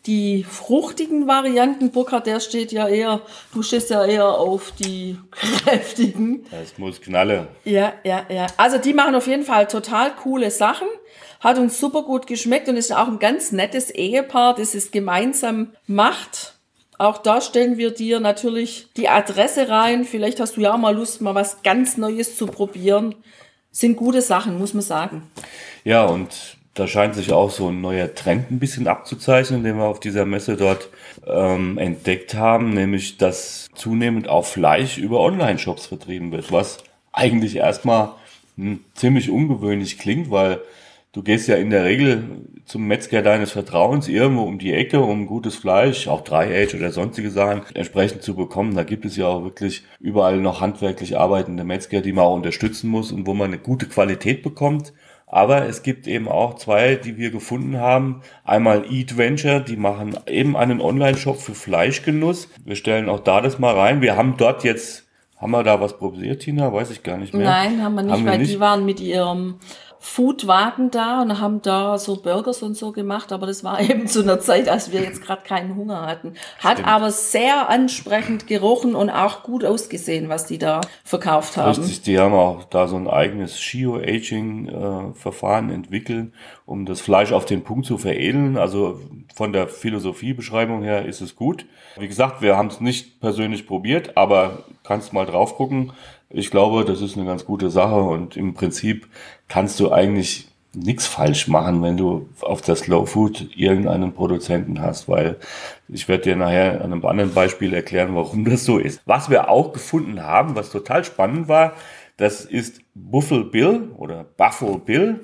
die 0.07 0.45
fruchtigen 0.45 1.27
Varianten, 1.27 1.91
Burkhard, 1.91 2.29
der 2.29 2.39
steht 2.39 2.71
ja 2.71 2.87
eher, 2.87 3.23
du 3.53 3.65
stehst 3.65 3.91
ja 3.91 4.05
eher 4.05 4.29
auf 4.29 4.71
die 4.79 5.19
kräftigen. 5.33 6.47
Das 6.53 6.79
muss 6.79 7.01
knalle. 7.01 7.49
Ja, 7.65 7.95
ja, 8.05 8.25
ja. 8.29 8.47
Also 8.59 8.79
die 8.79 8.95
machen 8.95 9.17
auf 9.17 9.27
jeden 9.27 9.43
Fall 9.43 9.67
total 9.67 10.15
coole 10.15 10.53
Sachen. 10.53 10.87
Hat 11.41 11.59
uns 11.59 11.81
super 11.81 12.05
gut 12.05 12.29
geschmeckt 12.29 12.69
und 12.69 12.77
ist 12.77 12.95
auch 12.95 13.09
ein 13.09 13.19
ganz 13.19 13.51
nettes 13.51 13.91
Ehepaar, 13.91 14.55
das 14.55 14.77
es 14.77 14.93
gemeinsam 14.93 15.73
macht. 15.89 16.60
Auch 17.01 17.17
da 17.17 17.41
stellen 17.41 17.79
wir 17.79 17.93
dir 17.93 18.21
natürlich 18.21 18.89
die 18.95 19.09
Adresse 19.09 19.71
rein. 19.71 20.05
Vielleicht 20.05 20.39
hast 20.39 20.59
du 20.59 20.61
ja 20.61 20.75
auch 20.75 20.79
mal 20.79 20.95
Lust, 20.95 21.23
mal 21.23 21.35
was 21.35 21.63
ganz 21.63 21.97
Neues 21.97 22.37
zu 22.37 22.47
probieren. 22.47 23.15
Sind 23.71 23.97
gute 23.97 24.21
Sachen, 24.21 24.59
muss 24.59 24.75
man 24.75 24.83
sagen. 24.83 25.23
Ja, 25.83 26.05
und 26.05 26.59
da 26.75 26.87
scheint 26.87 27.15
sich 27.15 27.33
auch 27.33 27.51
so 27.51 27.69
ein 27.69 27.81
neuer 27.81 28.15
Trend 28.15 28.51
ein 28.51 28.59
bisschen 28.59 28.87
abzuzeichnen, 28.87 29.65
den 29.65 29.79
wir 29.79 29.85
auf 29.85 29.99
dieser 29.99 30.27
Messe 30.27 30.59
dort 30.59 30.91
ähm, 31.27 31.79
entdeckt 31.79 32.35
haben, 32.35 32.75
nämlich 32.75 33.17
dass 33.17 33.69
zunehmend 33.75 34.29
auch 34.29 34.45
Fleisch 34.45 34.99
über 34.99 35.21
Online-Shops 35.21 35.87
vertrieben 35.87 36.33
wird, 36.33 36.53
was 36.53 36.85
eigentlich 37.13 37.57
erstmal 37.57 38.11
hm, 38.59 38.85
ziemlich 38.93 39.31
ungewöhnlich 39.31 39.97
klingt, 39.97 40.31
weil 40.31 40.61
du 41.13 41.23
gehst 41.23 41.49
ja 41.49 41.57
in 41.57 41.71
der 41.71 41.85
Regel 41.85 42.47
zum 42.65 42.87
Metzger 42.87 43.23
deines 43.23 43.51
Vertrauens 43.51 44.09
irgendwo 44.09 44.43
um 44.43 44.59
die 44.59 44.73
Ecke, 44.73 45.01
um 45.01 45.27
gutes 45.27 45.57
Fleisch, 45.57 46.07
auch 46.07 46.23
Dry-Age 46.23 46.75
oder 46.77 46.91
sonstige 46.91 47.31
Sachen 47.31 47.63
entsprechend 47.75 48.23
zu 48.23 48.35
bekommen. 48.35 48.77
Da 48.77 48.85
gibt 48.85 49.05
es 49.05 49.17
ja 49.17 49.27
auch 49.27 49.43
wirklich 49.43 49.85
überall 49.99 50.37
noch 50.39 50.61
handwerklich 50.61 51.19
arbeitende 51.19 51.65
Metzger, 51.65 52.01
die 52.01 52.13
man 52.13 52.25
auch 52.25 52.37
unterstützen 52.37 52.89
muss 52.89 53.11
und 53.13 53.27
wo 53.27 53.35
man 53.35 53.49
eine 53.49 53.59
gute 53.59 53.87
Qualität 53.87 54.43
bekommt. 54.43 54.93
Aber 55.27 55.67
es 55.67 55.85
gibt 55.85 56.09
eben 56.09 56.29
auch 56.29 56.57
zwei, 56.57 56.97
die 56.97 57.17
wir 57.17 57.31
gefunden 57.31 57.79
haben. 57.79 58.23
Einmal 58.43 58.85
Eat 58.91 59.17
Venture, 59.17 59.61
die 59.61 59.77
machen 59.77 60.17
eben 60.27 60.57
einen 60.57 60.81
Online-Shop 60.81 61.41
für 61.41 61.55
Fleischgenuss. 61.55 62.49
Wir 62.65 62.75
stellen 62.75 63.09
auch 63.09 63.21
da 63.21 63.41
das 63.41 63.61
mal 63.61 63.75
rein. 63.77 64.01
Wir 64.01 64.17
haben 64.17 64.35
dort 64.37 64.65
jetzt, 64.65 65.07
haben 65.37 65.53
wir 65.53 65.63
da 65.63 65.81
was 65.81 65.99
probiert, 65.99 66.43
Tina? 66.43 66.73
Weiß 66.73 66.91
ich 66.91 67.05
gar 67.05 67.17
nicht 67.17 67.33
mehr. 67.33 67.49
Nein, 67.49 67.81
haben 67.81 67.95
wir 67.95 68.03
nicht, 68.03 68.13
haben 68.13 68.25
wir 68.25 68.33
weil 68.33 68.39
nicht. 68.39 68.53
die 68.53 68.59
waren 68.59 68.85
mit 68.85 68.99
ihrem 68.99 69.61
Foodwagen 70.03 70.91
da 70.91 71.21
und 71.21 71.41
haben 71.41 71.61
da 71.61 71.99
so 71.99 72.17
Burgers 72.17 72.63
und 72.63 72.75
so 72.75 72.91
gemacht, 72.91 73.33
aber 73.33 73.47
das 73.47 73.63
war 73.63 73.81
eben 73.83 74.07
zu 74.07 74.23
einer 74.23 74.41
Zeit, 74.41 74.67
als 74.67 74.93
wir 74.93 75.03
jetzt 75.03 75.23
gerade 75.23 75.43
keinen 75.43 75.77
Hunger 75.77 76.07
hatten. 76.07 76.37
Hat 76.59 76.79
Stimmt. 76.79 76.89
aber 76.89 77.11
sehr 77.11 77.69
ansprechend 77.69 78.47
gerochen 78.47 78.95
und 78.95 79.11
auch 79.11 79.43
gut 79.43 79.63
ausgesehen, 79.63 80.31
was 80.31 80.47
die 80.47 80.57
da 80.57 80.81
verkauft 81.05 81.59
haben. 81.59 81.79
Richtig, 81.79 82.01
die 82.01 82.19
haben 82.19 82.33
auch 82.33 82.65
da 82.65 82.89
so 82.89 82.97
ein 82.97 83.09
eigenes 83.09 83.61
Shio-Aging-Verfahren 83.61 85.69
äh, 85.69 85.75
entwickelt, 85.75 86.33
um 86.65 86.87
das 86.87 87.03
Fleisch 87.03 87.33
auf 87.33 87.45
den 87.45 87.63
Punkt 87.63 87.85
zu 87.85 87.99
veredeln. 87.99 88.57
Also 88.57 88.99
von 89.35 89.53
der 89.53 89.69
Philosophiebeschreibung 89.69 90.83
her 90.83 91.05
ist 91.05 91.21
es 91.21 91.37
gut. 91.37 91.67
Wie 91.99 92.09
gesagt, 92.09 92.41
wir 92.41 92.57
haben 92.57 92.69
es 92.69 92.81
nicht 92.81 93.21
persönlich 93.21 93.67
probiert, 93.67 94.17
aber 94.17 94.65
kannst 94.83 95.13
mal 95.13 95.27
drauf 95.27 95.57
gucken. 95.57 95.93
Ich 96.33 96.51
glaube, 96.51 96.85
das 96.85 97.01
ist 97.01 97.17
eine 97.17 97.27
ganz 97.27 97.45
gute 97.45 97.71
Sache 97.71 98.01
und 98.01 98.37
im 98.37 98.55
Prinzip 98.55 99.09
kannst 99.49 99.81
du 99.81 99.91
eigentlich 99.91 100.49
nichts 100.73 101.07
falsch 101.07 101.49
machen, 101.49 101.83
wenn 101.83 101.97
du 101.97 102.29
auf 102.41 102.63
der 102.63 102.77
Slow 102.77 103.05
Food 103.05 103.49
irgendeinen 103.57 104.13
Produzenten 104.13 104.81
hast, 104.81 105.09
weil 105.09 105.37
ich 105.89 106.07
werde 106.07 106.25
dir 106.25 106.37
nachher 106.37 106.85
an 106.85 106.93
einem 106.93 107.05
anderen 107.05 107.35
Beispiel 107.35 107.75
erklären, 107.75 108.15
warum 108.15 108.45
das 108.45 108.65
so 108.65 108.79
ist. 108.79 109.03
Was 109.05 109.29
wir 109.29 109.51
auch 109.51 109.73
gefunden 109.73 110.23
haben, 110.23 110.55
was 110.55 110.71
total 110.71 111.05
spannend 111.05 111.49
war, 111.49 111.73
das 112.17 112.45
ist 112.45 112.81
Buffalo 112.95 113.45
Bill 113.45 113.89
oder 113.97 114.25
Buffalo 114.37 114.79
Bill. 114.79 115.21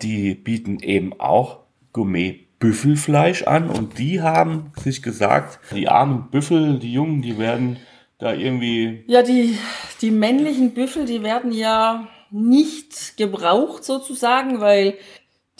Die 0.00 0.34
bieten 0.34 0.78
eben 0.80 1.18
auch 1.20 1.58
Gourmet 1.92 2.46
Büffelfleisch 2.58 3.42
an 3.42 3.68
und 3.68 3.98
die 3.98 4.22
haben 4.22 4.72
sich 4.76 5.02
gesagt, 5.02 5.60
die 5.74 5.88
armen 5.88 6.28
Büffel, 6.30 6.78
die 6.78 6.92
Jungen, 6.92 7.22
die 7.22 7.38
werden 7.38 7.76
da 8.18 8.34
irgendwie. 8.34 9.04
Ja, 9.06 9.22
die, 9.22 9.56
die 10.02 10.10
männlichen 10.10 10.72
Büffel, 10.74 11.04
die 11.04 11.22
werden 11.22 11.52
ja 11.52 12.08
nicht 12.30 13.16
gebraucht 13.16 13.84
sozusagen, 13.84 14.60
weil 14.60 14.94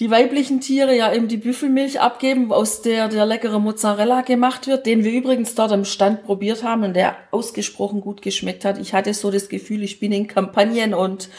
die 0.00 0.11
weiblichen 0.11 0.61
Tiere 0.61 0.95
ja 0.97 1.12
eben 1.12 1.27
die 1.27 1.38
Büffelmilch 1.38 2.00
abgeben, 2.00 2.53
aus 2.53 2.83
der 2.83 3.09
der 3.09 3.27
leckere 3.27 3.59
Mozzarella 3.59 4.21
gemacht 4.21 4.67
wird, 4.67 4.87
den 4.87 5.03
wir 5.03 5.12
übrigens 5.12 5.55
dort 5.55 5.73
am 5.73 5.85
Stand 5.85 6.25
probiert 6.25 6.62
haben 6.62 6.85
und 6.85 6.95
der 6.95 7.17
ausgesprochen 7.33 8.00
gut 8.00 8.23
geschmeckt 8.23 8.65
hat. 8.65 8.79
Ich 8.79 8.95
hatte 8.95 9.12
so 9.12 9.31
das 9.31 9.49
Gefühl, 9.49 9.83
ich 9.83 9.99
bin 9.99 10.12
in 10.12 10.29
Kampagnen 10.29 10.95
und 10.95 11.31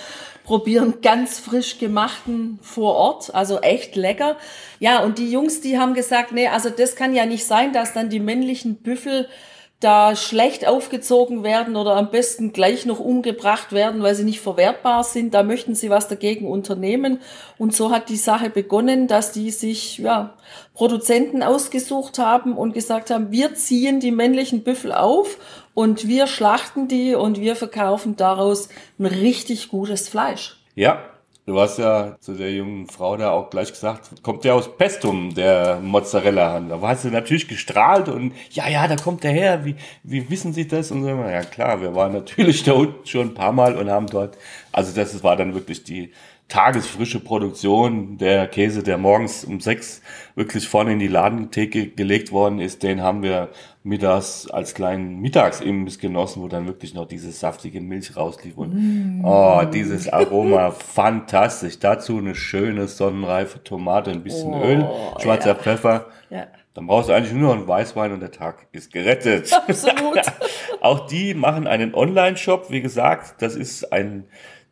probieren 0.44 0.96
ganz 1.02 1.40
frisch 1.40 1.78
gemachten 1.78 2.60
vor 2.62 2.96
Ort, 2.96 3.34
also 3.34 3.60
echt 3.60 3.96
lecker. 3.96 4.36
Ja, 4.80 5.04
und 5.04 5.20
die 5.20 5.32
Jungs, 5.32 5.62
die 5.62 5.78
haben 5.78 5.94
gesagt, 5.94 6.32
nee, 6.32 6.48
also 6.48 6.70
das 6.70 6.96
kann 6.96 7.14
ja 7.14 7.26
nicht 7.26 7.46
sein, 7.46 7.72
dass 7.72 7.94
dann 7.94 8.10
die 8.10 8.20
männlichen 8.20 8.78
Büffel 8.78 9.30
da 9.79 10.17
schlecht 10.17 10.67
aufgezogen 10.67 11.43
werden 11.43 11.77
oder 11.77 11.95
am 11.95 12.12
besten 12.12 12.51
gleich 12.51 12.86
noch 12.86 13.00
umgebracht 13.00 13.71
werden, 13.71 14.03
weil 14.03 14.13
sie 14.13 14.25
nicht 14.25 14.41
verwertbar 14.41 15.05
sind. 15.05 15.33
Da 15.33 15.41
möchten 15.43 15.74
sie 15.74 15.89
was 15.89 16.09
dagegen 16.09 16.48
unternehmen. 16.48 17.21
Und 17.57 17.74
so 17.74 17.89
hat 17.89 18.09
die 18.09 18.17
Sache 18.17 18.50
begonnen, 18.50 19.07
dass 19.07 19.31
die 19.31 19.51
sich 19.51 19.98
ja, 20.00 20.33
Produzenten 20.74 21.43
ausgesucht 21.43 22.19
haben 22.19 22.57
und 22.57 22.74
gesagt 22.74 23.09
haben, 23.09 23.31
wir 23.31 23.55
ziehen 23.55 24.01
die 24.01 24.12
männlichen 24.12 24.63
Büffel 24.63 24.91
auf 24.91 25.38
und 25.74 26.09
wir 26.09 26.27
schlachten 26.27 26.89
die 26.89 27.15
und 27.15 27.39
wir 27.39 27.55
verkaufen 27.55 28.17
daraus 28.17 28.67
ein 29.00 29.05
richtig 29.05 29.69
gutes 29.69 30.09
Fleisch. 30.09 30.57
Ja, 30.75 31.01
Du 31.50 31.60
hast 31.60 31.79
ja 31.79 32.15
zu 32.20 32.36
der 32.36 32.51
jungen 32.51 32.86
Frau 32.86 33.18
da 33.18 33.32
auch 33.32 33.50
gleich 33.50 33.72
gesagt, 33.72 34.22
kommt 34.22 34.44
der 34.44 34.53
aus 34.53 34.77
Pestum, 34.77 35.34
der 35.34 35.79
Mozzarella. 35.82 36.60
Da 36.60 36.79
hast 36.79 37.06
du 37.06 37.10
natürlich 37.10 37.48
gestrahlt 37.48 38.08
und 38.08 38.34
ja, 38.51 38.70
ja, 38.70 38.88
da 38.88 38.96
kommt 38.96 39.24
der 39.24 39.32
her. 39.32 39.65
Wie, 39.65 39.75
wie 40.03 40.29
wissen 40.29 40.53
Sie 40.53 40.68
das? 40.68 40.91
Und 40.91 41.01
so, 41.01 41.10
ja 41.10 41.41
klar, 41.41 41.82
wir 41.82 41.96
waren 41.96 42.13
natürlich 42.13 42.62
da 42.65 42.74
unten 42.74 43.03
schon 43.08 43.29
ein 43.29 43.34
paar 43.34 43.51
Mal 43.51 43.75
und 43.77 43.89
haben 43.89 44.06
dort, 44.06 44.38
also 44.72 44.94
das 44.94 45.24
war 45.24 45.36
dann 45.38 45.56
wirklich 45.56 45.84
die 45.84 46.12
tagesfrische 46.50 47.20
Produktion. 47.20 48.18
Der 48.18 48.48
Käse, 48.48 48.84
der 48.84 48.98
morgens 48.98 49.46
um 49.46 49.62
sechs 49.62 50.01
wirklich 50.36 50.68
vorne 50.68 50.94
in 50.94 51.00
die 51.00 51.08
Ladentheke 51.08 51.88
gelegt 51.88 52.32
worden 52.32 52.60
ist, 52.60 52.84
den 52.84 53.01
haben 53.01 53.22
wir 53.22 53.50
mittags 53.84 54.50
als 54.50 54.74
kleinen 54.74 55.20
Mittagsimbiss 55.20 56.00
genossen, 56.00 56.41
wo 56.41 56.48
dann 56.48 56.65
wirklich 56.65 56.94
noch 56.94 57.08
diese 57.08 57.32
saftige 57.32 57.79
Milch 57.82 58.18
rauslief. 58.18 58.58
Und 58.58 58.74
mm. 58.74 59.25
oh, 59.25 59.63
dieses 59.72 60.12
Aroma, 60.12 60.72
fantastisch. 60.94 61.79
Dazu 61.79 62.18
eine 62.18 62.36
schöne 62.36 62.88
sonnenreife 62.88 63.63
Tomate, 63.63 64.12
ein 64.12 64.24
bisschen 64.24 64.53
oh, 64.53 64.63
Öl, 64.63 64.89
schwarzer 65.20 65.50
ja. 65.50 65.56
Pfeffer. 65.56 66.08
Ja. 66.29 66.48
Dann 66.74 66.88
brauchst 66.88 67.10
du 67.10 67.13
eigentlich 67.13 67.34
nur 67.34 67.50
noch 67.50 67.58
einen 67.58 67.68
Weißwein 67.68 68.12
und 68.12 68.22
der 68.22 68.32
Tag 68.32 68.68
ist 68.72 68.91
gerettet. 68.91 69.51
Absolut. 69.53 70.22
Auch 70.82 71.08
die 71.08 71.34
machen 71.34 71.68
einen 71.68 71.94
Online-Shop. 71.94 72.72
Wie 72.72 72.82
gesagt, 72.82 73.41
das 73.41 73.56
ist 73.56 73.91
ein 73.91 74.25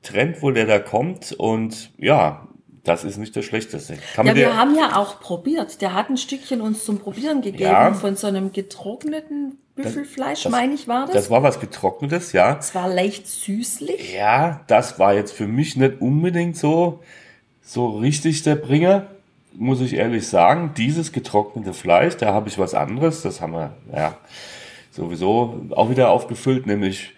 Trend 0.08 0.42
wohl, 0.42 0.54
der 0.54 0.66
da 0.66 0.80
kommt. 0.80 1.34
Und 1.34 1.92
ja, 1.98 2.48
das 2.84 3.04
ist 3.04 3.18
nicht 3.18 3.36
das 3.36 3.46
Schlechteste. 3.46 3.98
Kann 4.16 4.28
ja, 4.28 4.36
wir 4.36 4.58
haben 4.58 4.76
ja 4.76 4.96
auch 4.96 5.20
probiert. 5.20 5.82
Der 5.82 5.94
hat 5.94 6.10
ein 6.10 6.18
Stückchen 6.18 6.62
uns 6.62 6.86
zum 6.86 7.00
Probieren 7.00 7.42
gegeben 7.42 7.64
ja, 7.64 7.94
von 7.94 8.16
so 8.16 8.28
einem 8.28 8.54
getrockneten 8.54 9.58
Büffelfleisch, 9.76 10.44
das, 10.44 10.52
meine 10.52 10.74
ich, 10.74 10.88
war 10.88 11.06
das. 11.06 11.14
Das 11.14 11.30
war 11.30 11.44
was 11.44 11.60
getrocknetes, 11.60 12.32
ja. 12.32 12.58
Es 12.58 12.74
war 12.74 12.90
leicht 12.90 13.28
süßlich. 13.28 14.14
Ja, 14.14 14.62
das 14.68 14.98
war 14.98 15.14
jetzt 15.14 15.34
für 15.34 15.48
mich 15.48 15.76
nicht 15.76 16.02
unbedingt 16.02 16.58
so, 16.58 17.04
so 17.62 17.90
richtig 17.90 18.42
der 18.42 18.56
Bringer, 18.56 19.06
muss 19.54 19.82
ich 19.82 19.94
ehrlich 19.94 20.28
sagen. 20.28 20.72
Dieses 20.76 21.12
getrocknete 21.12 21.74
Fleisch, 21.74 22.18
da 22.18 22.34
habe 22.34 22.50
ich 22.50 22.58
was 22.58 22.74
anderes. 22.74 23.22
Das 23.22 23.40
haben 23.40 23.54
wir, 23.54 23.74
ja, 23.96 24.18
sowieso 24.92 25.68
auch 25.72 25.90
wieder 25.92 26.10
aufgefüllt, 26.10 26.66
nämlich 26.66 27.14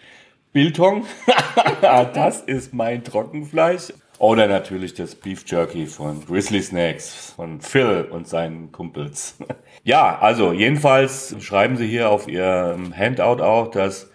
Biltong. 0.52 1.06
das 1.80 2.40
ist 2.40 2.74
mein 2.74 3.04
Trockenfleisch. 3.04 3.92
Oder 4.18 4.48
natürlich 4.48 4.92
das 4.92 5.14
Beef 5.14 5.44
Jerky 5.46 5.86
von 5.86 6.26
Grizzly 6.26 6.60
Snacks, 6.60 7.32
von 7.36 7.62
Phil 7.62 8.06
und 8.10 8.28
seinen 8.28 8.70
Kumpels. 8.72 9.36
Ja, 9.82 10.18
also 10.18 10.52
jedenfalls 10.52 11.34
schreiben 11.40 11.78
sie 11.78 11.86
hier 11.86 12.10
auf 12.10 12.28
ihrem 12.28 12.94
Handout 12.94 13.42
auch, 13.42 13.70
dass 13.70 14.10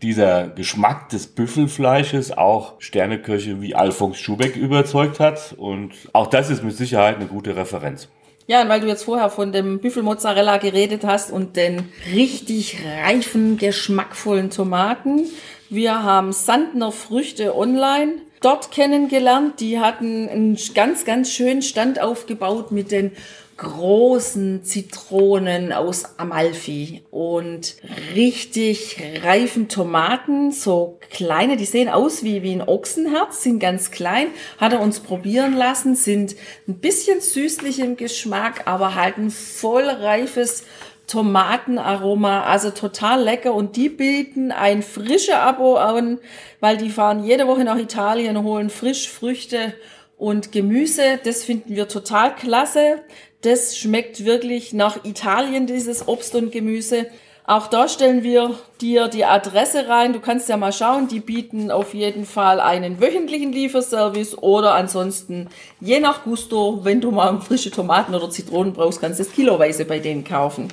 dieser 0.00 0.48
Geschmack 0.48 1.10
des 1.10 1.26
Büffelfleisches 1.26 2.32
auch 2.32 2.80
Sterneköche 2.80 3.60
wie 3.60 3.74
Alfons 3.74 4.18
Schubeck 4.18 4.56
überzeugt 4.56 5.20
hat. 5.20 5.54
Und 5.58 5.92
auch 6.14 6.28
das 6.28 6.48
ist 6.48 6.64
mit 6.64 6.74
Sicherheit 6.74 7.16
eine 7.16 7.26
gute 7.26 7.54
Referenz. 7.54 8.08
Ja, 8.46 8.62
und 8.62 8.70
weil 8.70 8.80
du 8.80 8.86
jetzt 8.86 9.04
vorher 9.04 9.28
von 9.28 9.52
dem 9.52 9.78
Büffelmozzarella 9.78 10.56
geredet 10.56 11.04
hast 11.04 11.30
und 11.30 11.56
den 11.56 11.92
richtig 12.14 12.78
reifen, 12.82 13.58
geschmackvollen 13.58 14.48
Tomaten. 14.48 15.26
Wir 15.72 16.02
haben 16.02 16.32
Sandner 16.32 16.90
Früchte 16.90 17.56
online 17.56 18.14
dort 18.40 18.72
kennengelernt. 18.72 19.60
Die 19.60 19.78
hatten 19.78 20.28
einen 20.28 20.58
ganz, 20.74 21.04
ganz 21.04 21.30
schönen 21.30 21.62
Stand 21.62 22.00
aufgebaut 22.00 22.72
mit 22.72 22.90
den 22.90 23.12
großen 23.56 24.64
Zitronen 24.64 25.72
aus 25.72 26.18
Amalfi 26.18 27.04
und 27.12 27.76
richtig 28.16 28.96
reifen 29.22 29.68
Tomaten, 29.68 30.50
so 30.50 30.98
kleine, 31.10 31.56
die 31.56 31.66
sehen 31.66 31.90
aus 31.90 32.24
wie, 32.24 32.42
wie 32.42 32.54
ein 32.54 32.66
Ochsenherz, 32.66 33.42
sind 33.42 33.60
ganz 33.60 33.92
klein, 33.92 34.28
hat 34.58 34.72
er 34.72 34.80
uns 34.80 35.00
probieren 35.00 35.54
lassen, 35.54 35.94
sind 35.94 36.34
ein 36.66 36.78
bisschen 36.78 37.20
süßlich 37.20 37.80
im 37.80 37.96
Geschmack, 37.96 38.62
aber 38.64 38.94
halt 38.94 39.18
ein 39.18 39.30
voll 39.30 39.84
reifes 39.84 40.64
Tomatenaroma, 41.10 42.44
also 42.44 42.70
total 42.70 43.24
lecker 43.24 43.52
und 43.52 43.74
die 43.74 43.88
bieten 43.88 44.52
ein 44.52 44.82
frische 44.82 45.38
Abo 45.38 45.74
an, 45.74 46.18
weil 46.60 46.76
die 46.76 46.88
fahren 46.88 47.24
jede 47.24 47.48
Woche 47.48 47.64
nach 47.64 47.78
Italien, 47.78 48.44
holen 48.44 48.70
frisch 48.70 49.08
Früchte 49.08 49.74
und 50.16 50.52
Gemüse. 50.52 51.18
Das 51.24 51.42
finden 51.42 51.74
wir 51.74 51.88
total 51.88 52.36
klasse. 52.36 53.02
Das 53.40 53.76
schmeckt 53.76 54.24
wirklich 54.24 54.72
nach 54.72 55.04
Italien, 55.04 55.66
dieses 55.66 56.06
Obst 56.06 56.36
und 56.36 56.52
Gemüse. 56.52 57.06
Auch 57.50 57.66
da 57.66 57.88
stellen 57.88 58.22
wir 58.22 58.54
dir 58.80 59.08
die 59.08 59.24
Adresse 59.24 59.88
rein. 59.88 60.12
Du 60.12 60.20
kannst 60.20 60.48
ja 60.48 60.56
mal 60.56 60.72
schauen. 60.72 61.08
Die 61.08 61.18
bieten 61.18 61.72
auf 61.72 61.94
jeden 61.94 62.24
Fall 62.24 62.60
einen 62.60 63.00
wöchentlichen 63.00 63.50
Lieferservice 63.50 64.38
oder 64.38 64.76
ansonsten 64.76 65.48
je 65.80 65.98
nach 65.98 66.22
Gusto, 66.22 66.84
wenn 66.84 67.00
du 67.00 67.10
mal 67.10 67.40
frische 67.40 67.72
Tomaten 67.72 68.14
oder 68.14 68.30
Zitronen 68.30 68.72
brauchst, 68.72 69.00
kannst 69.00 69.18
du 69.18 69.24
es 69.24 69.32
kiloweise 69.32 69.84
bei 69.84 69.98
denen 69.98 70.22
kaufen. 70.22 70.68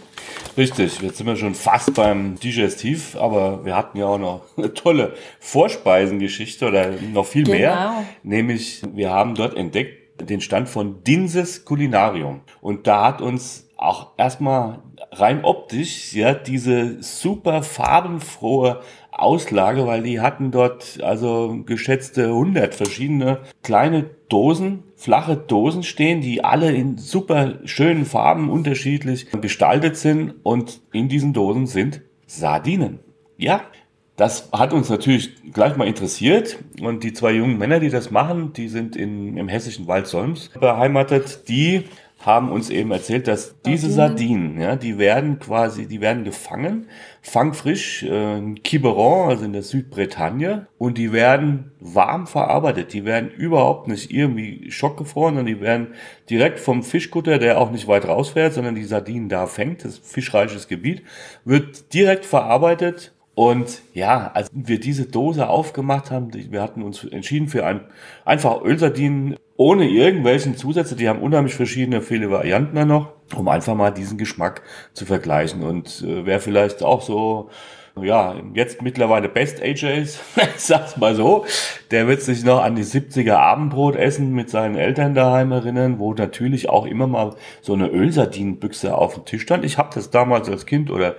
Richtig, 0.56 1.02
jetzt 1.02 1.18
sind 1.18 1.26
wir 1.26 1.36
schon 1.36 1.56
fast 1.56 1.96
beim 1.96 2.36
Digestiv, 2.36 3.16
aber 3.16 3.66
wir 3.66 3.76
hatten 3.76 3.98
ja 3.98 4.06
auch 4.06 4.20
noch 4.20 4.42
eine 4.56 4.72
tolle 4.72 5.16
Vorspeisengeschichte 5.40 6.68
oder 6.68 6.92
noch 7.12 7.26
viel 7.26 7.46
genau. 7.46 7.58
mehr. 7.58 8.04
Nämlich, 8.22 8.84
wir 8.94 9.10
haben 9.10 9.34
dort 9.34 9.58
entdeckt 9.58 10.30
den 10.30 10.42
Stand 10.42 10.70
von 10.70 11.04
Dinses 11.04 11.66
Kulinarium. 11.66 12.42
Und 12.62 12.86
da 12.86 13.04
hat 13.04 13.24
uns 13.24 13.68
auch 13.78 14.12
erstmal 14.18 14.84
rein 15.20 15.44
optisch, 15.44 16.14
ja, 16.14 16.34
diese 16.34 17.02
super 17.02 17.64
farbenfrohe 17.64 18.82
Auslage, 19.12 19.88
weil 19.88 20.04
die 20.04 20.20
hatten 20.20 20.52
dort 20.52 21.00
also 21.02 21.64
geschätzte 21.66 22.26
100 22.28 22.76
verschiedene 22.76 23.40
kleine 23.64 24.10
Dosen, 24.30 24.84
flache 24.96 25.36
Dosen 25.36 25.84
stehen, 25.84 26.22
die 26.22 26.44
alle 26.44 26.72
in 26.72 26.98
super 26.98 27.60
schönen 27.66 28.06
Farben 28.06 28.50
unterschiedlich 28.50 29.28
gestaltet 29.42 29.98
sind 29.98 30.36
und 30.44 30.82
in 30.92 31.10
diesen 31.10 31.34
Dosen 31.34 31.66
sind 31.66 32.02
Sardinen. 32.28 33.00
Ja, 33.38 33.62
das 34.18 34.50
hat 34.52 34.74
uns 34.74 34.90
natürlich 34.90 35.32
gleich 35.54 35.78
mal 35.78 35.88
interessiert 35.88 36.58
und 36.82 37.04
die 37.04 37.14
zwei 37.14 37.34
jungen 37.34 37.58
Männer, 37.58 37.80
die 37.80 37.90
das 37.90 38.10
machen, 38.10 38.52
die 38.52 38.68
sind 38.68 38.96
in, 38.96 39.38
im 39.38 39.48
hessischen 39.48 39.88
Wald 39.88 40.08
Solms 40.08 40.50
beheimatet, 40.60 41.48
die 41.48 41.84
haben 42.20 42.52
uns 42.52 42.70
eben 42.70 42.92
erzählt, 42.92 43.28
dass 43.28 43.62
diese 43.62 43.92
Sardinen, 43.92 44.60
ja, 44.60 44.76
die 44.76 44.98
werden 44.98 45.40
quasi, 45.40 45.88
die 45.88 46.02
werden 46.02 46.24
gefangen, 46.24 46.88
fangfrisch, 47.22 48.04
äh, 48.04 48.38
in 48.38 48.64
Quiberon, 48.64 49.30
also 49.30 49.46
in 49.46 49.54
der 49.54 49.62
Südbretagne, 49.62 50.68
und 50.78 50.98
die 50.98 51.14
werden 51.14 51.72
warm 51.80 52.26
verarbeitet. 52.26 52.94
Die 52.94 53.06
werden 53.06 53.30
überhaupt 53.30 53.88
nicht 53.88 54.12
irgendwie 54.12 54.72
schockgefroren, 54.72 55.36
sondern 55.36 55.56
die 55.56 55.62
werden 55.62 55.94
direkt 56.30 56.60
vom 56.60 56.82
Fischkutter, 56.84 57.38
der 57.38 57.62
auch 57.62 57.72
nicht 57.72 57.88
weit 57.88 58.08
rausfährt, 58.08 58.54
sondern 58.54 58.76
die 58.76 58.84
Sardinen 58.84 59.30
da 59.30 59.46
fängt, 59.46 59.86
das 59.86 59.98
fischreiches 60.00 60.68
Gebiet, 60.68 61.04
wird 61.46 61.94
direkt 61.94 62.26
verarbeitet 62.26 63.14
und 63.38 63.84
ja, 63.94 64.32
als 64.34 64.50
wir 64.52 64.80
diese 64.80 65.06
Dose 65.06 65.48
aufgemacht 65.48 66.10
haben, 66.10 66.34
wir 66.34 66.60
hatten 66.60 66.82
uns 66.82 67.04
entschieden 67.04 67.50
für 67.50 67.68
ein 67.68 67.82
einfach 68.26 68.64
Ölsardinen 68.64 69.36
ohne 69.58 69.90
irgendwelchen 69.90 70.56
Zusätze. 70.56 70.96
Die 70.96 71.10
haben 71.10 71.20
unheimlich 71.20 71.56
verschiedene, 71.56 72.02
viele 72.02 72.32
Varianten 72.32 72.76
da 72.76 72.86
noch, 72.86 73.10
um 73.36 73.48
einfach 73.48 73.76
mal 73.76 73.92
diesen 73.92 74.18
Geschmack 74.18 74.62
zu 74.94 75.06
vergleichen. 75.06 75.64
Und 75.64 76.04
äh, 76.08 76.26
wer 76.26 76.40
vielleicht 76.40 76.84
auch 76.84 77.02
so, 77.02 77.50
ja, 78.00 78.36
jetzt 78.54 78.84
mittlerweile 78.84 79.28
Best 79.28 79.62
AJs, 79.62 80.20
sag's 80.58 80.98
mal 80.98 81.16
so, 81.16 81.46
der 81.90 82.08
wird 82.08 82.22
sich 82.22 82.44
noch 82.44 82.62
an 82.62 82.76
die 82.76 82.84
70er 82.84 83.36
Abendbrot 83.36 83.96
essen 83.96 84.34
mit 84.34 84.52
seinen 84.52 84.76
Eltern 84.76 85.16
daheim 85.16 85.52
erinnern, 85.52 85.98
wo 85.98 86.14
natürlich 86.14 86.70
auch 86.70 86.86
immer 86.86 87.08
mal 87.08 87.36
so 87.62 87.74
eine 87.74 87.88
Ölsardinenbüchse 87.88 88.96
auf 88.96 89.16
dem 89.16 89.26
Tisch 89.26 89.42
stand. 89.42 89.66
Ich 89.66 89.80
habe 89.80 89.90
das 89.94 90.12
damals 90.12 90.50
als 90.50 90.68
Kind 90.68 90.92
oder 90.92 91.16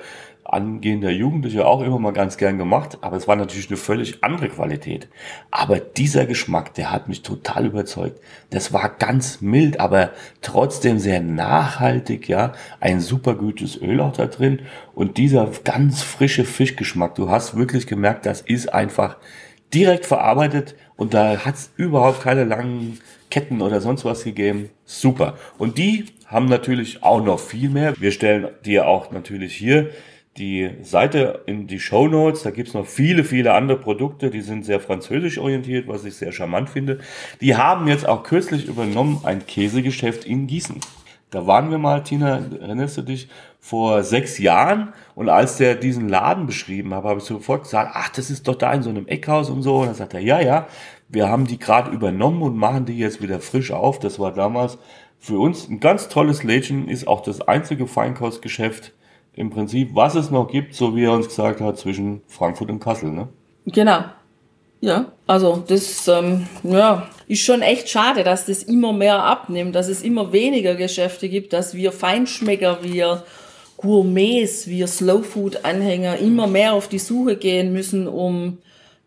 angehender 0.49 1.11
Jugendlicher 1.11 1.67
auch 1.67 1.83
immer 1.83 1.99
mal 1.99 2.13
ganz 2.13 2.39
gern 2.39 2.59
gemacht, 2.59 2.99
aber 3.03 3.17
es 3.17 3.29
war 3.29 3.37
natürlich 3.37 3.69
eine 3.69 3.77
völlig 3.77 4.25
andere 4.25 4.49
Qualität. 4.49 5.09
Aber 5.51 5.79
dieser 5.79 6.27
Geschmack, 6.27 6.75
der 6.75 6.91
hat 6.91 7.09
mich 7.09 7.23
total 7.23 7.67
überzeugt. 7.67 8.21
Das 8.51 8.73
war 8.73 8.89
ganz 8.89 9.41
mild, 9.41 9.79
aber 9.79 10.11
trotzdem 10.41 10.99
sehr 10.99 11.21
nachhaltig, 11.21 12.29
ja. 12.29 12.53
Ein 12.81 13.01
super 13.01 13.35
gutes 13.35 13.81
Öl 13.81 14.01
auch 14.01 14.13
da 14.13 14.27
drin 14.27 14.61
und 14.95 15.19
dieser 15.19 15.51
ganz 15.65 16.03
frische 16.03 16.45
Fischgeschmack. 16.45 17.15
Du 17.15 17.29
hast 17.31 17.57
wirklich 17.57 17.87
gemerkt, 17.87 18.25
das 18.25 18.41
ist 18.41 18.73
einfach 18.73 19.19
direkt 19.75 20.07
verarbeitet 20.07 20.75
und 20.97 21.13
da 21.13 21.45
hat 21.45 21.55
es 21.55 21.71
überhaupt 21.77 22.23
keine 22.23 22.45
langen 22.45 22.99
Ketten 23.31 23.61
oder 23.61 23.81
sonst 23.81 24.07
was 24.07 24.25
gegeben. 24.25 24.71
Super. 24.87 25.35
Und 25.59 25.77
die 25.77 26.07
haben 26.27 26.47
natürlich 26.47 27.03
auch 27.03 27.23
noch 27.23 27.39
viel 27.39 27.69
mehr. 27.69 27.95
Wir 27.99 28.13
stellen 28.13 28.49
dir 28.65 28.87
auch 28.87 29.11
natürlich 29.11 29.55
hier 29.55 29.91
die 30.39 30.71
Seite 30.83 31.43
in 31.47 31.67
die 31.67 31.81
Show 31.81 32.09
Notes. 32.09 32.43
Da 32.43 32.51
gibt's 32.51 32.75
noch 32.75 32.87
viele, 32.87 33.25
viele 33.25 33.55
andere 33.55 33.79
Produkte, 33.79 34.31
die 34.31 34.41
sind 34.41 34.65
sehr 34.65 34.81
französisch 34.81 35.39
orientiert, 35.39 35.89
was 35.89 36.05
ich 36.05 36.15
sehr 36.15 36.33
charmant 36.33 36.71
finde. 36.71 36.99
Die 37.41 37.57
haben 37.57 37.89
jetzt 37.89 38.09
auch 38.09 38.23
kürzlich 38.23 38.67
übernommen 38.67 39.21
ein 39.25 39.47
Käsegeschäft 39.47 40.25
in 40.25 40.47
Gießen. 40.47 40.81
Da 41.31 41.47
waren 41.47 41.71
wir 41.71 41.79
mal, 41.79 42.03
Tina, 42.03 42.41
erinnerst 42.61 42.97
du 42.97 43.03
dich, 43.03 43.29
vor 43.61 44.03
sechs 44.03 44.39
Jahren 44.39 44.95
und 45.15 45.29
als 45.29 45.59
der 45.59 45.75
diesen 45.75 46.09
Laden 46.09 46.47
beschrieben 46.47 46.95
hat, 46.95 47.05
habe 47.05 47.19
ich 47.19 47.27
sofort 47.27 47.65
gesagt, 47.65 47.91
ach, 47.95 48.09
das 48.09 48.31
ist 48.31 48.49
doch 48.49 48.55
da 48.55 48.73
in 48.73 48.83
so 48.83 48.89
einem 48.89 49.07
Eckhaus 49.07 49.51
und 49.51 49.63
so. 49.63 49.79
Und 49.79 49.87
dann 49.87 49.95
sagt 49.95 50.15
er, 50.15 50.21
ja, 50.21 50.41
ja, 50.41 50.69
wir 51.09 51.29
haben 51.29 51.47
die 51.47 51.59
gerade 51.59 51.91
übernommen 51.91 52.41
und 52.43 52.57
machen 52.57 52.87
die 52.87 52.97
jetzt 52.97 53.21
wieder 53.21 53.41
frisch 53.41 53.73
auf. 53.73 53.99
Das 53.99 54.19
war 54.19 54.33
damals 54.33 54.79
für 55.19 55.39
uns 55.39 55.69
ein 55.69 55.81
ganz 55.81 56.09
tolles 56.09 56.45
Lädchen, 56.45 56.89
ist 56.89 57.07
auch 57.07 57.21
das 57.21 57.43
einzige 57.43 57.87
Feinkostgeschäft 57.87 58.95
im 59.39 59.51
Prinzip, 59.51 59.91
was 59.95 60.17
es 60.17 60.31
noch 60.31 60.51
gibt, 60.51 60.75
so 60.75 60.97
wie 60.97 61.05
er 61.05 61.13
uns 61.13 61.29
gesagt 61.29 61.61
hat, 61.61 61.79
zwischen 61.79 62.23
Frankfurt 62.27 62.71
und 62.71 62.81
Kassel. 62.81 63.11
Ne? 63.11 63.29
Genau. 63.67 64.01
Ja, 64.81 65.13
also 65.27 65.63
das 65.67 66.09
ähm, 66.09 66.47
ja, 66.65 67.09
ist 67.29 67.43
schon 67.43 67.63
echt 67.63 67.89
schade, 67.89 68.25
dass 68.25 68.47
das 68.47 68.65
immer 68.65 68.93
mehr 68.93 69.23
abnimmt, 69.23 69.75
dass 69.77 69.89
es 69.89 70.03
immer 70.03 70.33
weniger 70.33 70.75
Geschäfte 70.75 71.29
gibt, 71.29 71.53
dass 71.53 71.75
wir 71.75 71.93
Feinschmecker, 71.93 72.79
wir 72.83 73.25
Gourmets, 73.77 74.67
wir 74.67 74.89
Slowfood-Anhänger 74.89 76.19
immer 76.19 76.49
mehr 76.49 76.73
auf 76.73 76.89
die 76.89 76.99
Suche 76.99 77.37
gehen 77.37 77.73
müssen, 77.73 78.09
um 78.09 78.59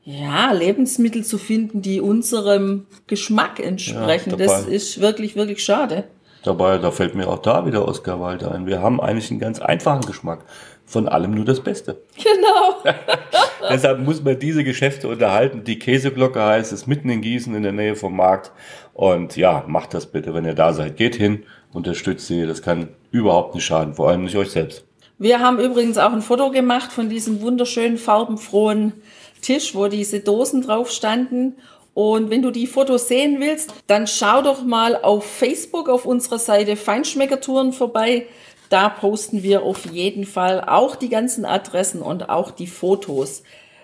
ja, 0.03 0.51
Lebensmittel 0.53 1.25
zu 1.25 1.37
finden, 1.37 1.81
die 1.81 1.99
unserem 1.99 2.85
Geschmack 3.07 3.59
entsprechen. 3.59 4.31
Ja, 4.31 4.37
das 4.37 4.65
ist 4.65 5.01
wirklich, 5.01 5.35
wirklich 5.35 5.63
schade. 5.63 6.05
Dabei, 6.43 6.79
da 6.79 6.89
fällt 6.89 7.13
mir 7.13 7.27
auch 7.27 7.39
da 7.39 7.65
wieder 7.65 7.87
Oscar 7.87 8.19
Wilde 8.19 8.51
ein. 8.51 8.65
Wir 8.65 8.81
haben 8.81 8.99
eigentlich 8.99 9.29
einen 9.29 9.39
ganz 9.39 9.59
einfachen 9.59 10.01
Geschmack. 10.01 10.43
Von 10.85 11.07
allem 11.07 11.31
nur 11.31 11.45
das 11.45 11.61
Beste. 11.61 12.01
Genau. 12.17 12.83
Deshalb 13.69 13.99
muss 13.99 14.23
man 14.23 14.37
diese 14.39 14.63
Geschäfte 14.63 15.07
unterhalten. 15.07 15.63
Die 15.63 15.79
Käseglocke 15.79 16.43
heißt 16.43 16.73
es 16.73 16.87
mitten 16.87 17.09
in 17.09 17.21
Gießen 17.21 17.55
in 17.55 17.63
der 17.63 17.71
Nähe 17.71 17.95
vom 17.95 18.15
Markt. 18.15 18.51
Und 18.93 19.37
ja, 19.37 19.63
macht 19.67 19.93
das 19.93 20.07
bitte, 20.07 20.33
wenn 20.33 20.43
ihr 20.43 20.55
da 20.55 20.73
seid. 20.73 20.97
Geht 20.97 21.15
hin, 21.15 21.43
unterstützt 21.71 22.27
sie. 22.27 22.45
Das 22.45 22.61
kann 22.61 22.89
überhaupt 23.11 23.55
nicht 23.55 23.63
schaden, 23.63 23.93
vor 23.93 24.09
allem 24.09 24.23
nicht 24.23 24.35
euch 24.35 24.51
selbst. 24.51 24.85
Wir 25.17 25.39
haben 25.39 25.59
übrigens 25.59 25.99
auch 25.99 26.11
ein 26.11 26.23
Foto 26.23 26.49
gemacht 26.49 26.91
von 26.91 27.07
diesem 27.07 27.41
wunderschönen 27.41 27.97
farbenfrohen 27.97 28.93
Tisch, 29.41 29.75
wo 29.75 29.87
diese 29.87 30.19
Dosen 30.19 30.63
drauf 30.63 30.89
standen. 30.89 31.55
Und 31.93 32.29
wenn 32.29 32.41
du 32.41 32.51
die 32.51 32.67
Fotos 32.67 33.07
sehen 33.07 33.39
willst, 33.39 33.73
dann 33.87 34.07
schau 34.07 34.41
doch 34.41 34.63
mal 34.63 34.95
auf 34.95 35.25
Facebook 35.25 35.89
auf 35.89 36.05
unserer 36.05 36.39
Seite 36.39 36.75
Feinschmeckertouren 36.75 37.73
vorbei. 37.73 38.27
Da 38.69 38.87
posten 38.87 39.43
wir 39.43 39.63
auf 39.63 39.85
jeden 39.87 40.25
Fall 40.25 40.63
auch 40.65 40.95
die 40.95 41.09
ganzen 41.09 41.43
Adressen 41.43 42.01
und 42.01 42.29
auch 42.29 42.51
die 42.51 42.67
Fotos. 42.67 43.43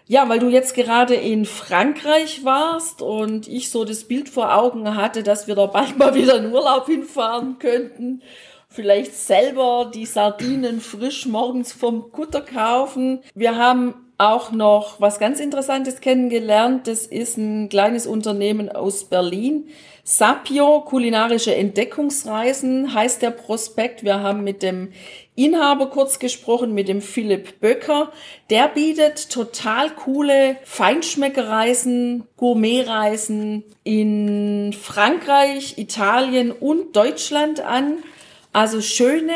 Ja, 0.10 0.30
weil 0.30 0.40
du 0.40 0.48
jetzt 0.48 0.74
gerade 0.74 1.16
in 1.16 1.44
Frankreich 1.44 2.46
warst 2.46 3.02
und 3.02 3.50
ich 3.50 3.70
so 3.70 3.84
das 3.84 4.06
Bild 4.06 4.30
vor 4.30 4.56
Augen 4.56 4.96
hatte, 4.96 5.22
dass 5.22 5.48
wir 5.48 5.56
da 5.56 5.66
bald 5.66 5.98
mal 5.98 6.16
wieder 6.16 6.38
in 6.38 6.54
Urlaub 6.54 6.86
hinfahren 6.86 7.60
könnten. 7.60 8.22
Vielleicht 8.70 9.16
selber 9.16 9.92
die 9.94 10.06
Sardinen 10.06 10.80
frisch 10.80 11.26
morgens 11.26 11.74
vom 11.74 12.14
Kutter 12.14 12.40
kaufen. 12.40 13.22
Wir 13.34 13.58
haben 13.58 14.07
auch 14.18 14.52
noch 14.52 15.00
was 15.00 15.20
ganz 15.20 15.40
Interessantes 15.40 16.02
kennengelernt. 16.02 16.88
Das 16.88 17.06
ist 17.06 17.38
ein 17.38 17.70
kleines 17.70 18.08
Unternehmen 18.08 18.70
aus 18.70 19.04
Berlin. 19.04 19.68
Sapio, 20.04 20.82
kulinarische 20.82 21.54
Entdeckungsreisen 21.54 22.94
heißt 22.94 23.22
der 23.22 23.32
Prospekt. 23.32 24.04
Wir 24.04 24.22
haben 24.22 24.44
mit 24.44 24.64
dem 24.64 24.94
Inhaber 25.36 25.90
kurz 25.90 26.18
gesprochen, 26.18 26.74
mit 26.74 26.88
dem 26.88 27.02
Philipp 27.02 27.60
Böcker. 27.60 28.12
Der 28.50 28.70
bietet 28.70 29.30
total 29.30 29.92
coole 29.92 30.56
Feinschmeckereisen, 30.64 32.24
Gourmetreisen 32.38 33.66
in 33.84 34.74
Frankreich, 34.74 35.78
Italien 35.78 36.52
und 36.52 36.96
Deutschland 36.96 37.60
an. 37.60 37.98
Also 38.54 38.82
schöne 38.82 39.34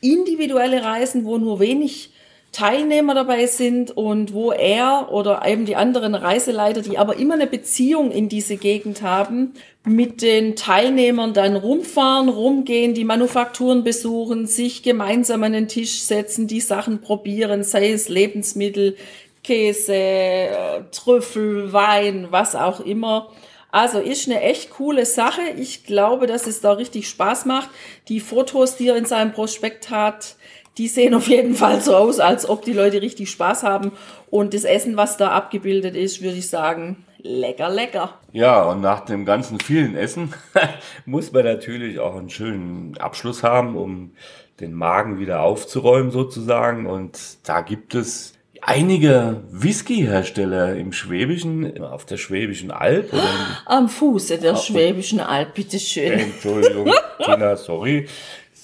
individuelle 0.00 0.84
Reisen, 0.84 1.24
wo 1.24 1.36
nur 1.36 1.60
wenig 1.60 2.10
Teilnehmer 2.56 3.14
dabei 3.14 3.44
sind 3.46 3.94
und 3.94 4.32
wo 4.32 4.50
er 4.50 5.12
oder 5.12 5.42
eben 5.46 5.66
die 5.66 5.76
anderen 5.76 6.14
Reiseleiter, 6.14 6.80
die 6.80 6.96
aber 6.96 7.18
immer 7.18 7.34
eine 7.34 7.46
Beziehung 7.46 8.10
in 8.10 8.30
diese 8.30 8.56
Gegend 8.56 9.02
haben, 9.02 9.52
mit 9.84 10.22
den 10.22 10.56
Teilnehmern 10.56 11.34
dann 11.34 11.54
rumfahren, 11.54 12.30
rumgehen, 12.30 12.94
die 12.94 13.04
Manufakturen 13.04 13.84
besuchen, 13.84 14.46
sich 14.46 14.82
gemeinsam 14.82 15.42
an 15.42 15.52
den 15.52 15.68
Tisch 15.68 16.00
setzen, 16.00 16.46
die 16.46 16.62
Sachen 16.62 17.02
probieren, 17.02 17.62
sei 17.62 17.92
es 17.92 18.08
Lebensmittel, 18.08 18.96
Käse, 19.44 19.92
äh, 19.94 20.80
Trüffel, 20.92 21.74
Wein, 21.74 22.28
was 22.30 22.54
auch 22.54 22.80
immer. 22.80 23.28
Also 23.70 23.98
ist 23.98 24.30
eine 24.30 24.40
echt 24.40 24.70
coole 24.70 25.04
Sache. 25.04 25.42
Ich 25.58 25.84
glaube, 25.84 26.26
dass 26.26 26.46
es 26.46 26.62
da 26.62 26.72
richtig 26.72 27.06
Spaß 27.06 27.44
macht. 27.44 27.68
Die 28.08 28.20
Fotos, 28.20 28.76
die 28.76 28.88
er 28.88 28.96
in 28.96 29.04
seinem 29.04 29.32
Prospekt 29.32 29.90
hat, 29.90 30.36
die 30.78 30.88
sehen 30.88 31.14
auf 31.14 31.28
jeden 31.28 31.54
Fall 31.54 31.80
so 31.80 31.94
aus, 31.94 32.20
als 32.20 32.48
ob 32.48 32.64
die 32.64 32.72
Leute 32.72 33.00
richtig 33.00 33.30
Spaß 33.30 33.62
haben. 33.62 33.92
Und 34.30 34.52
das 34.52 34.64
Essen, 34.64 34.96
was 34.96 35.16
da 35.16 35.30
abgebildet 35.30 35.96
ist, 35.96 36.22
würde 36.22 36.36
ich 36.36 36.48
sagen, 36.48 37.04
lecker, 37.18 37.70
lecker. 37.70 38.14
Ja, 38.32 38.62
und 38.64 38.82
nach 38.82 39.00
dem 39.00 39.24
ganzen 39.24 39.58
vielen 39.58 39.96
Essen 39.96 40.34
muss 41.06 41.32
man 41.32 41.44
natürlich 41.44 41.98
auch 41.98 42.16
einen 42.16 42.30
schönen 42.30 42.96
Abschluss 42.98 43.42
haben, 43.42 43.76
um 43.76 44.12
den 44.60 44.72
Magen 44.72 45.18
wieder 45.18 45.40
aufzuräumen 45.40 46.10
sozusagen. 46.10 46.86
Und 46.86 47.18
da 47.44 47.62
gibt 47.62 47.94
es 47.94 48.34
einige 48.60 49.44
Whisky-Hersteller 49.50 50.76
im 50.76 50.92
Schwäbischen, 50.92 51.82
auf 51.82 52.04
der 52.04 52.18
Schwäbischen 52.18 52.70
Alb. 52.70 53.12
Oder 53.14 53.28
Am 53.64 53.88
Fuße 53.88 54.38
der 54.38 54.56
Schwäbischen 54.56 55.20
Alb, 55.20 55.54
bitteschön. 55.54 56.18
Entschuldigung, 56.18 56.92
Tina, 57.24 57.56
sorry 57.56 58.06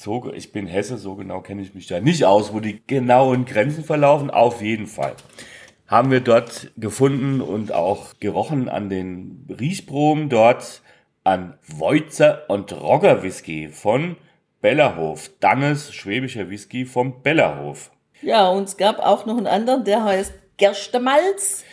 so, 0.03 0.33
ich 0.35 0.53
bin 0.53 0.67
Hesse, 0.67 0.99
so 0.99 1.15
genau 1.15 1.41
kenne 1.41 1.63
ich 1.63 1.75
mich 1.75 1.87
da 1.87 2.01
nicht 2.01 2.25
aus, 2.25 2.53
wo 2.53 2.61
die 2.61 2.83
genauen 2.87 3.45
Grenzen 3.45 3.85
verlaufen. 3.85 4.31
Auf 4.31 4.61
jeden 4.61 4.87
Fall 4.87 5.15
haben 5.87 6.11
wir 6.11 6.21
dort 6.21 6.71
gefunden 6.77 7.41
und 7.41 7.73
auch 7.73 8.15
gerochen 8.19 8.69
an 8.69 8.89
den 8.89 9.47
Riechproben 9.49 10.29
dort 10.29 10.83
an 11.25 11.59
Woitzer 11.67 12.45
und 12.49 12.73
Rogger 12.73 13.23
Whisky 13.23 13.69
von 13.69 14.17
Bellerhof. 14.61 15.31
Dannes 15.41 15.93
schwäbischer 15.93 16.51
Whisky 16.51 16.85
vom 16.85 17.23
Bellerhof. 17.23 17.91
Ja, 18.23 18.49
und 18.49 18.65
es 18.65 18.77
gab 18.77 18.99
auch 19.01 19.27
noch 19.27 19.37
einen 19.37 19.47
anderen, 19.47 19.85
der 19.85 20.05
heißt 20.05 20.33
Gerstemalz. 20.57 21.65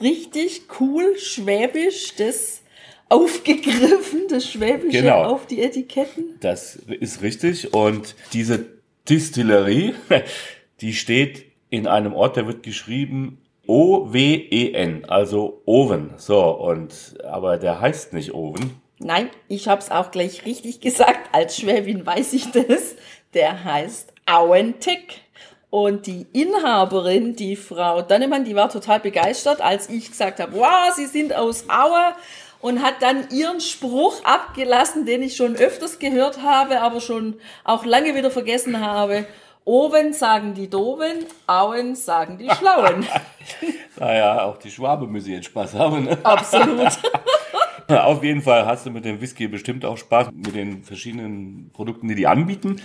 Richtig 0.00 0.62
cool, 0.80 1.18
schwäbisch. 1.18 2.14
Das 2.16 2.62
aufgegriffen, 3.08 4.26
das 4.28 4.48
Schwäbische 4.50 5.02
genau. 5.02 5.24
auf 5.24 5.46
die 5.46 5.62
Etiketten. 5.62 6.36
Das 6.40 6.76
ist 6.76 7.22
richtig. 7.22 7.72
Und 7.72 8.16
diese 8.32 8.66
Distillerie, 9.08 9.94
die 10.80 10.92
steht 10.92 11.44
in 11.70 11.86
einem 11.86 12.14
Ort, 12.14 12.36
der 12.36 12.46
wird 12.46 12.62
geschrieben 12.62 13.38
O-W-E-N, 13.66 15.04
also 15.06 15.62
Oven. 15.64 16.14
So, 16.16 16.42
und 16.50 17.16
aber 17.24 17.58
der 17.58 17.80
heißt 17.80 18.12
nicht 18.12 18.32
Oven. 18.32 18.80
Nein, 18.98 19.28
ich 19.48 19.68
habe 19.68 19.80
es 19.80 19.90
auch 19.90 20.10
gleich 20.10 20.46
richtig 20.46 20.80
gesagt. 20.80 21.28
Als 21.32 21.58
Schwäbin 21.58 22.06
weiß 22.06 22.32
ich 22.32 22.50
das. 22.52 22.96
Der 23.34 23.64
heißt 23.64 24.12
Auentick. 24.24 25.20
Und 25.68 26.06
die 26.06 26.26
Inhaberin, 26.32 27.36
die 27.36 27.56
Frau 27.56 28.00
Dannemann, 28.00 28.44
die 28.44 28.54
war 28.54 28.70
total 28.70 29.00
begeistert, 29.00 29.60
als 29.60 29.90
ich 29.90 30.10
gesagt 30.10 30.40
habe, 30.40 30.56
wow, 30.56 30.94
Sie 30.94 31.06
sind 31.06 31.34
aus 31.34 31.64
Aue 31.68 32.14
und 32.60 32.82
hat 32.82 33.02
dann 33.02 33.28
ihren 33.30 33.60
Spruch 33.60 34.24
abgelassen, 34.24 35.06
den 35.06 35.22
ich 35.22 35.36
schon 35.36 35.56
öfters 35.56 35.98
gehört 35.98 36.42
habe, 36.42 36.80
aber 36.80 37.00
schon 37.00 37.34
auch 37.64 37.84
lange 37.84 38.14
wieder 38.14 38.30
vergessen 38.30 38.80
habe. 38.80 39.26
Oben 39.64 40.12
sagen 40.12 40.54
die 40.54 40.70
Doven, 40.70 41.26
Auen 41.48 41.96
sagen 41.96 42.38
die 42.38 42.48
Schlauen. 42.50 43.04
naja, 43.98 44.44
auch 44.44 44.58
die 44.58 44.70
Schwabe 44.70 45.08
müssen 45.08 45.32
jetzt 45.32 45.46
Spaß 45.46 45.74
haben. 45.74 46.04
Ne? 46.04 46.18
Absolut. 46.22 46.98
Auf 47.88 48.22
jeden 48.22 48.42
Fall 48.42 48.64
hast 48.64 48.86
du 48.86 48.90
mit 48.90 49.04
dem 49.04 49.20
Whisky 49.20 49.48
bestimmt 49.48 49.84
auch 49.84 49.96
Spaß 49.96 50.28
mit 50.32 50.54
den 50.54 50.82
verschiedenen 50.82 51.70
Produkten, 51.72 52.08
die 52.08 52.14
die 52.14 52.26
anbieten. 52.26 52.80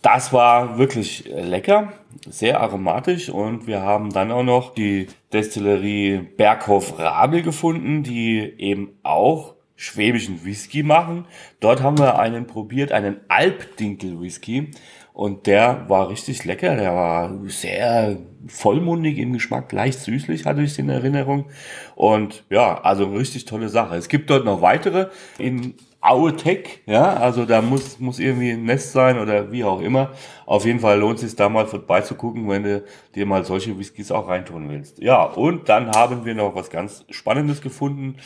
Das 0.00 0.32
war 0.32 0.76
wirklich 0.76 1.24
lecker, 1.26 1.92
sehr 2.28 2.60
aromatisch 2.60 3.28
und 3.28 3.66
wir 3.66 3.82
haben 3.82 4.12
dann 4.12 4.32
auch 4.32 4.42
noch 4.42 4.74
die 4.74 5.08
Destillerie 5.32 6.18
Berghof 6.18 6.98
Rabel 6.98 7.42
gefunden, 7.42 8.02
die 8.02 8.38
eben 8.58 8.90
auch 9.02 9.54
schwäbischen 9.76 10.44
Whisky 10.44 10.82
machen. 10.82 11.26
Dort 11.60 11.82
haben 11.82 11.98
wir 11.98 12.18
einen 12.18 12.46
probiert, 12.46 12.92
einen 12.92 13.20
Alpdinkel 13.28 14.20
Whisky 14.20 14.70
und 15.14 15.46
der 15.46 15.88
war 15.88 16.08
richtig 16.10 16.44
lecker, 16.44 16.74
der 16.74 16.92
war 16.92 17.32
sehr 17.46 18.18
vollmundig 18.48 19.16
im 19.18 19.32
Geschmack, 19.32 19.72
leicht 19.72 20.00
süßlich 20.00 20.44
hatte 20.44 20.60
ich 20.62 20.78
in 20.78 20.88
Erinnerung 20.88 21.46
und 21.94 22.44
ja, 22.50 22.80
also 22.82 23.06
richtig 23.06 23.44
tolle 23.46 23.68
Sache. 23.68 23.94
Es 23.94 24.08
gibt 24.08 24.28
dort 24.28 24.44
noch 24.44 24.60
weitere 24.60 25.06
in 25.38 25.74
Aue 26.00 26.36
Tech, 26.36 26.80
ja, 26.84 27.14
also 27.14 27.46
da 27.46 27.62
muss, 27.62 28.00
muss 28.00 28.18
irgendwie 28.18 28.50
ein 28.50 28.64
Nest 28.64 28.92
sein 28.92 29.18
oder 29.18 29.52
wie 29.52 29.64
auch 29.64 29.80
immer. 29.80 30.10
Auf 30.44 30.66
jeden 30.66 30.80
Fall 30.80 30.98
lohnt 30.98 31.14
es 31.14 31.22
sich 31.22 31.36
da 31.36 31.48
mal 31.48 31.66
vorbeizugucken, 31.66 32.46
wenn 32.48 32.64
du 32.64 32.84
dir 33.14 33.24
mal 33.24 33.44
solche 33.44 33.78
Whiskys 33.78 34.10
auch 34.10 34.28
reintun 34.28 34.68
willst. 34.68 34.98
Ja, 34.98 35.22
und 35.22 35.68
dann 35.68 35.92
haben 35.92 36.24
wir 36.26 36.34
noch 36.34 36.54
was 36.56 36.68
ganz 36.68 37.06
Spannendes 37.08 37.62
gefunden. 37.62 38.16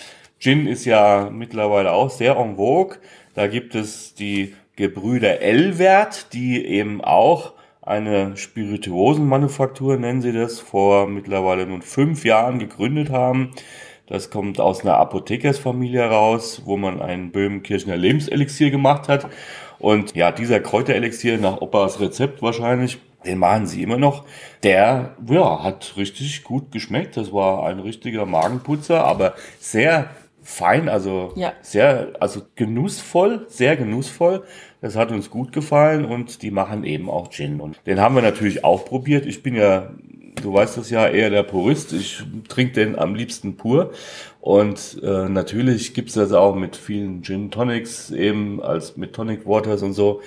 Gin 0.41 0.67
ist 0.67 0.87
ja 0.87 1.29
mittlerweile 1.31 1.93
auch 1.93 2.11
sehr 2.11 2.37
en 2.37 2.57
vogue. 2.57 2.97
Da 3.35 3.47
gibt 3.47 3.77
es 3.77 4.15
die 4.15 4.55
Gebrüder 4.79 5.41
Elwert, 5.41 6.33
die 6.33 6.65
eben 6.65 7.01
auch 7.03 7.55
eine 7.83 8.37
Spirituosenmanufaktur, 8.37 9.97
nennen 9.97 10.23
sie 10.23 10.31
das, 10.31 10.61
vor 10.61 11.09
mittlerweile 11.09 11.67
nun 11.67 11.83
fünf 11.83 12.25
Jahren 12.25 12.61
gegründet 12.61 13.11
haben. 13.11 13.51
Das 14.07 14.31
kommt 14.31 14.61
aus 14.61 14.83
einer 14.83 14.95
Apothekersfamilie 14.95 16.05
raus, 16.09 16.63
wo 16.65 16.77
man 16.77 17.03
ein 17.03 17.33
Böhmenkirchner 17.33 17.97
Lebenselixier 17.97 18.71
gemacht 18.71 19.09
hat. 19.09 19.27
Und 19.81 20.15
ja, 20.15 20.31
dieser 20.31 20.61
Kräuterelixier 20.61 21.39
nach 21.39 21.61
Opas 21.61 21.99
Rezept 21.99 22.41
wahrscheinlich, 22.41 22.99
den 23.27 23.39
machen 23.39 23.67
sie 23.67 23.83
immer 23.83 23.99
noch. 23.99 24.27
Der, 24.63 25.17
ja, 25.29 25.65
hat 25.65 25.95
richtig 25.97 26.45
gut 26.45 26.71
geschmeckt. 26.71 27.17
Das 27.17 27.33
war 27.33 27.67
ein 27.67 27.81
richtiger 27.81 28.27
Magenputzer, 28.27 29.05
aber 29.05 29.35
sehr 29.59 30.09
fein, 30.49 30.89
also 30.89 31.33
ja. 31.37 31.53
sehr, 31.61 32.15
also 32.21 32.41
genussvoll, 32.55 33.45
sehr 33.49 33.77
genussvoll. 33.77 34.45
Das 34.81 34.97
hat 34.97 35.11
uns 35.11 35.31
gut 35.31 35.53
gefallen 35.53 36.05
und 36.05 36.43
die 36.43 36.51
machen 36.51 36.85
eben 36.85 37.11
auch 37.11 37.31
Gin. 37.31 37.61
Und 37.61 37.79
den 37.87 38.01
haben 38.01 38.15
wir 38.15 38.23
natürlich 38.23 38.65
auch 38.65 38.85
probiert. 38.85 39.27
Ich 39.27 39.43
bin 39.43 39.55
ja 39.55 39.91
du 40.43 40.53
weißt 40.53 40.77
das 40.77 40.91
ja, 40.91 41.09
eher 41.09 41.31
der 41.31 41.43
Purist. 41.43 41.93
Ich 41.93 42.23
trinke 42.49 42.75
den 42.75 42.99
am 42.99 43.15
liebsten 43.15 43.57
pur. 43.57 43.93
Und 44.41 45.01
äh, 45.03 45.29
natürlich 45.29 45.95
gibt's 45.95 46.15
das 46.15 46.33
auch 46.33 46.55
mit 46.55 46.77
vielen 46.77 47.23
Gin 47.23 47.51
Tonics 47.51 48.11
eben 48.11 48.63
als 48.63 48.97
mit 48.97 49.13
Tonic 49.15 49.47
Waters 49.47 49.83
und 49.83 49.93
so. 49.93 50.23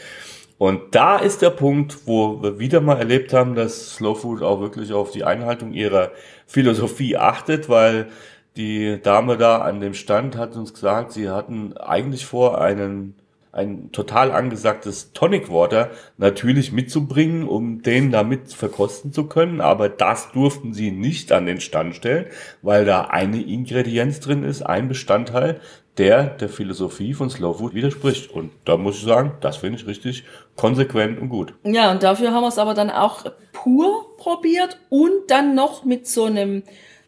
Und 0.57 0.93
da 0.93 1.17
ist 1.17 1.41
der 1.41 1.49
Punkt, 1.49 2.05
wo 2.05 2.43
wir 2.43 2.59
wieder 2.59 2.81
mal 2.81 2.97
erlebt 2.97 3.33
haben, 3.33 3.55
dass 3.55 3.95
Slow 3.95 4.15
Food 4.15 4.43
auch 4.43 4.61
wirklich 4.61 4.93
auf 4.93 5.11
die 5.11 5.23
Einhaltung 5.23 5.73
ihrer 5.73 6.11
Philosophie 6.45 7.17
achtet, 7.17 7.67
weil 7.67 8.09
die 8.57 8.99
Dame 9.01 9.37
da 9.37 9.59
an 9.59 9.79
dem 9.79 9.95
Stand 9.95 10.37
hat 10.37 10.55
uns 10.55 10.73
gesagt, 10.73 11.13
sie 11.13 11.29
hatten 11.29 11.75
eigentlich 11.77 12.25
vor, 12.25 12.61
einen 12.61 13.15
ein 13.53 13.91
total 13.91 14.31
angesagtes 14.31 15.11
Tonic 15.13 15.51
Water 15.51 15.91
natürlich 16.17 16.71
mitzubringen, 16.71 17.47
um 17.47 17.81
den 17.81 18.11
damit 18.11 18.53
verkosten 18.53 19.11
zu 19.11 19.25
können. 19.25 19.59
Aber 19.59 19.89
das 19.89 20.31
durften 20.31 20.73
sie 20.73 20.91
nicht 20.91 21.31
an 21.31 21.45
den 21.45 21.59
Stand 21.59 21.95
stellen, 21.95 22.27
weil 22.61 22.85
da 22.85 23.05
eine 23.05 23.41
Ingredienz 23.41 24.21
drin 24.21 24.43
ist, 24.43 24.61
ein 24.61 24.87
Bestandteil, 24.87 25.59
der 25.97 26.23
der 26.23 26.47
Philosophie 26.47 27.13
von 27.13 27.29
Slow 27.29 27.57
Food 27.57 27.73
widerspricht. 27.73 28.31
Und 28.31 28.51
da 28.63 28.77
muss 28.77 28.97
ich 28.97 29.03
sagen, 29.03 29.33
das 29.41 29.57
finde 29.57 29.79
ich 29.79 29.87
richtig 29.87 30.23
konsequent 30.55 31.19
und 31.19 31.29
gut. 31.29 31.53
Ja, 31.63 31.91
und 31.91 32.03
dafür 32.03 32.31
haben 32.31 32.43
wir 32.43 32.47
es 32.47 32.57
aber 32.57 32.73
dann 32.73 32.89
auch 32.89 33.25
pur 33.51 34.15
probiert 34.17 34.79
und 34.89 35.29
dann 35.29 35.55
noch 35.55 35.83
mit 35.83 36.07
so 36.07 36.25
einem 36.25 36.63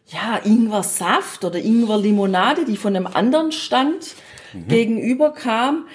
ja, 0.08 0.38
Ingwer-Saft 0.44 1.44
oder 1.44 1.58
Ingwer-Limonade, 1.58 2.66
die 2.66 2.76
von 2.76 2.94
einem 2.94 3.06
anderen 3.06 3.52
Stand 3.52 4.14
mhm. 4.52 4.68
gegenüber 4.68 5.32
kam. 5.32 5.86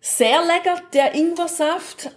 Sehr 0.00 0.40
lecker, 0.40 0.80
der 0.92 1.14
Ingwer-Saft. 1.14 2.10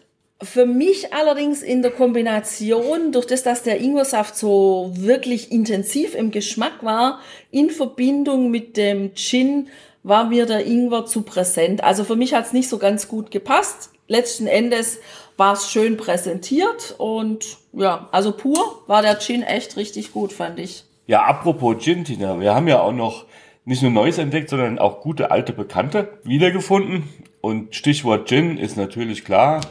Für 0.44 0.66
mich 0.66 1.14
allerdings 1.14 1.62
in 1.62 1.82
der 1.82 1.92
Kombination, 1.92 3.12
durch 3.12 3.28
das, 3.28 3.44
dass 3.44 3.62
der 3.62 3.80
Ingwersaft 3.80 4.36
so 4.36 4.92
wirklich 4.96 5.52
intensiv 5.52 6.16
im 6.16 6.32
Geschmack 6.32 6.84
war, 6.84 7.20
in 7.52 7.70
Verbindung 7.70 8.50
mit 8.50 8.76
dem 8.76 9.14
Gin, 9.14 9.68
war 10.04 10.26
mir 10.26 10.48
der 10.48 10.66
Ingwer 10.66 11.06
zu 11.06 11.22
präsent. 11.22 11.84
Also 11.84 12.04
für 12.04 12.16
mich 12.16 12.34
hat 12.34 12.48
es 12.48 12.54
nicht 12.54 12.70
so 12.70 12.80
ganz 12.80 13.08
gut 13.08 13.30
gepasst. 13.30 13.92
Letzten 14.08 14.48
Endes 14.48 15.00
war 15.38 15.54
es 15.54 15.70
schön 15.70 15.96
präsentiert 15.96 16.96
und 16.98 17.58
ja, 17.74 18.10
also 18.12 18.32
pur 18.32 18.84
war 18.88 19.02
der 19.02 19.20
Gin 19.20 19.44
echt 19.44 19.78
richtig 19.78 20.12
gut, 20.12 20.34
fand 20.34 20.60
ich. 20.60 20.86
Ja, 21.08 21.24
apropos 21.24 21.84
Gin, 21.84 22.04
Tina, 22.04 22.40
wir 22.40 22.54
haben 22.54 22.68
ja 22.68 22.82
auch 22.82 22.92
noch 22.92 23.26
nicht 23.64 23.82
nur 23.82 23.92
Neues 23.92 24.18
entdeckt, 24.18 24.50
sondern 24.50 24.80
auch 24.80 25.02
gute 25.02 25.30
alte 25.30 25.54
Bekannte 25.54 26.20
wiedergefunden. 26.24 27.04
Und 27.42 27.76
Stichwort 27.76 28.30
Gin 28.30 28.58
ist 28.58 28.78
natürlich 28.78 29.26
klar, 29.26 29.62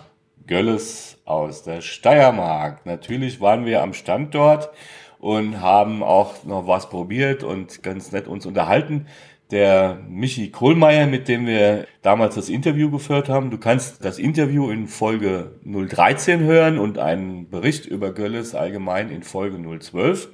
Gölles 0.47 1.19
aus 1.25 1.63
der 1.63 1.81
Steiermark. 1.81 2.85
Natürlich 2.85 3.41
waren 3.41 3.65
wir 3.65 3.83
am 3.83 3.95
Standort 3.95 4.71
und 5.21 5.61
haben 5.61 6.03
auch 6.03 6.45
noch 6.45 6.67
was 6.67 6.91
probiert 6.91 7.45
und 7.45 7.85
ganz 7.85 8.11
nett 8.11 8.27
uns 8.27 8.47
unterhalten. 8.47 9.07
Der 9.53 9.99
Michi 10.09 10.51
Kohlmeier, 10.51 11.07
mit 11.07 11.29
dem 11.29 11.47
wir 11.47 11.87
damals 12.03 12.35
das 12.35 12.49
Interview 12.49 12.91
geführt 12.91 13.29
haben. 13.29 13.51
Du 13.51 13.59
kannst 13.59 14.05
das 14.05 14.19
Interview 14.19 14.71
in 14.71 14.89
Folge 14.89 15.53
013 15.65 16.41
hören 16.41 16.79
und 16.79 16.99
einen 16.99 17.49
Bericht 17.51 17.87
über 17.87 18.13
Gölles 18.13 18.55
allgemein 18.55 19.11
in 19.11 19.23
Folge 19.23 19.59
012. 19.59 20.29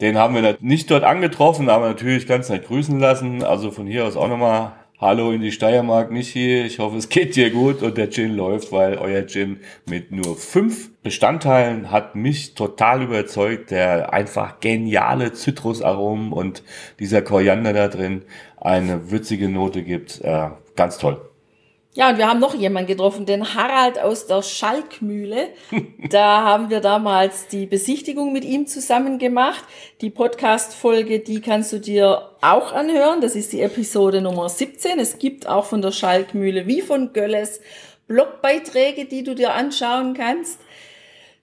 Den 0.00 0.18
haben 0.18 0.34
wir 0.34 0.56
nicht 0.60 0.90
dort 0.90 1.04
angetroffen, 1.04 1.68
aber 1.68 1.88
natürlich 1.88 2.26
ganz 2.26 2.48
nett 2.48 2.66
grüßen 2.66 2.98
lassen. 2.98 3.42
Also 3.44 3.70
von 3.70 3.86
hier 3.86 4.04
aus 4.06 4.16
auch 4.16 4.28
nochmal 4.28 4.72
Hallo 5.02 5.32
in 5.32 5.40
die 5.40 5.50
Steiermark, 5.50 6.12
Michi. 6.12 6.62
Ich 6.62 6.78
hoffe, 6.78 6.96
es 6.96 7.08
geht 7.08 7.34
dir 7.34 7.50
gut 7.50 7.82
und 7.82 7.98
der 7.98 8.08
Gin 8.08 8.36
läuft, 8.36 8.70
weil 8.70 8.98
euer 8.98 9.26
Gin 9.26 9.58
mit 9.84 10.12
nur 10.12 10.36
fünf 10.36 10.92
Bestandteilen 11.02 11.90
hat 11.90 12.14
mich 12.14 12.54
total 12.54 13.02
überzeugt. 13.02 13.72
Der 13.72 14.12
einfach 14.12 14.60
geniale 14.60 15.32
Zitrusaromen 15.32 16.32
und 16.32 16.62
dieser 17.00 17.20
Koriander 17.20 17.72
da 17.72 17.88
drin 17.88 18.22
eine 18.56 19.10
würzige 19.10 19.48
Note 19.48 19.82
gibt. 19.82 20.20
Äh, 20.20 20.50
ganz 20.76 20.98
toll. 20.98 21.31
Ja, 21.94 22.08
und 22.08 22.16
wir 22.16 22.26
haben 22.26 22.40
noch 22.40 22.54
jemanden 22.54 22.88
getroffen, 22.88 23.26
den 23.26 23.54
Harald 23.54 23.98
aus 23.98 24.26
der 24.26 24.40
Schalkmühle. 24.40 25.48
da 26.10 26.42
haben 26.42 26.70
wir 26.70 26.80
damals 26.80 27.48
die 27.48 27.66
Besichtigung 27.66 28.32
mit 28.32 28.44
ihm 28.46 28.66
zusammen 28.66 29.18
gemacht. 29.18 29.62
Die 30.00 30.08
Podcast-Folge, 30.08 31.18
die 31.18 31.42
kannst 31.42 31.70
du 31.70 31.78
dir 31.78 32.30
auch 32.40 32.72
anhören. 32.72 33.20
Das 33.20 33.36
ist 33.36 33.52
die 33.52 33.60
Episode 33.60 34.22
Nummer 34.22 34.48
17. 34.48 34.98
Es 34.98 35.18
gibt 35.18 35.46
auch 35.46 35.66
von 35.66 35.82
der 35.82 35.92
Schalkmühle 35.92 36.66
wie 36.66 36.80
von 36.80 37.12
Gölles 37.12 37.60
Blogbeiträge, 38.06 39.04
die 39.04 39.22
du 39.22 39.34
dir 39.34 39.52
anschauen 39.52 40.14
kannst. 40.14 40.60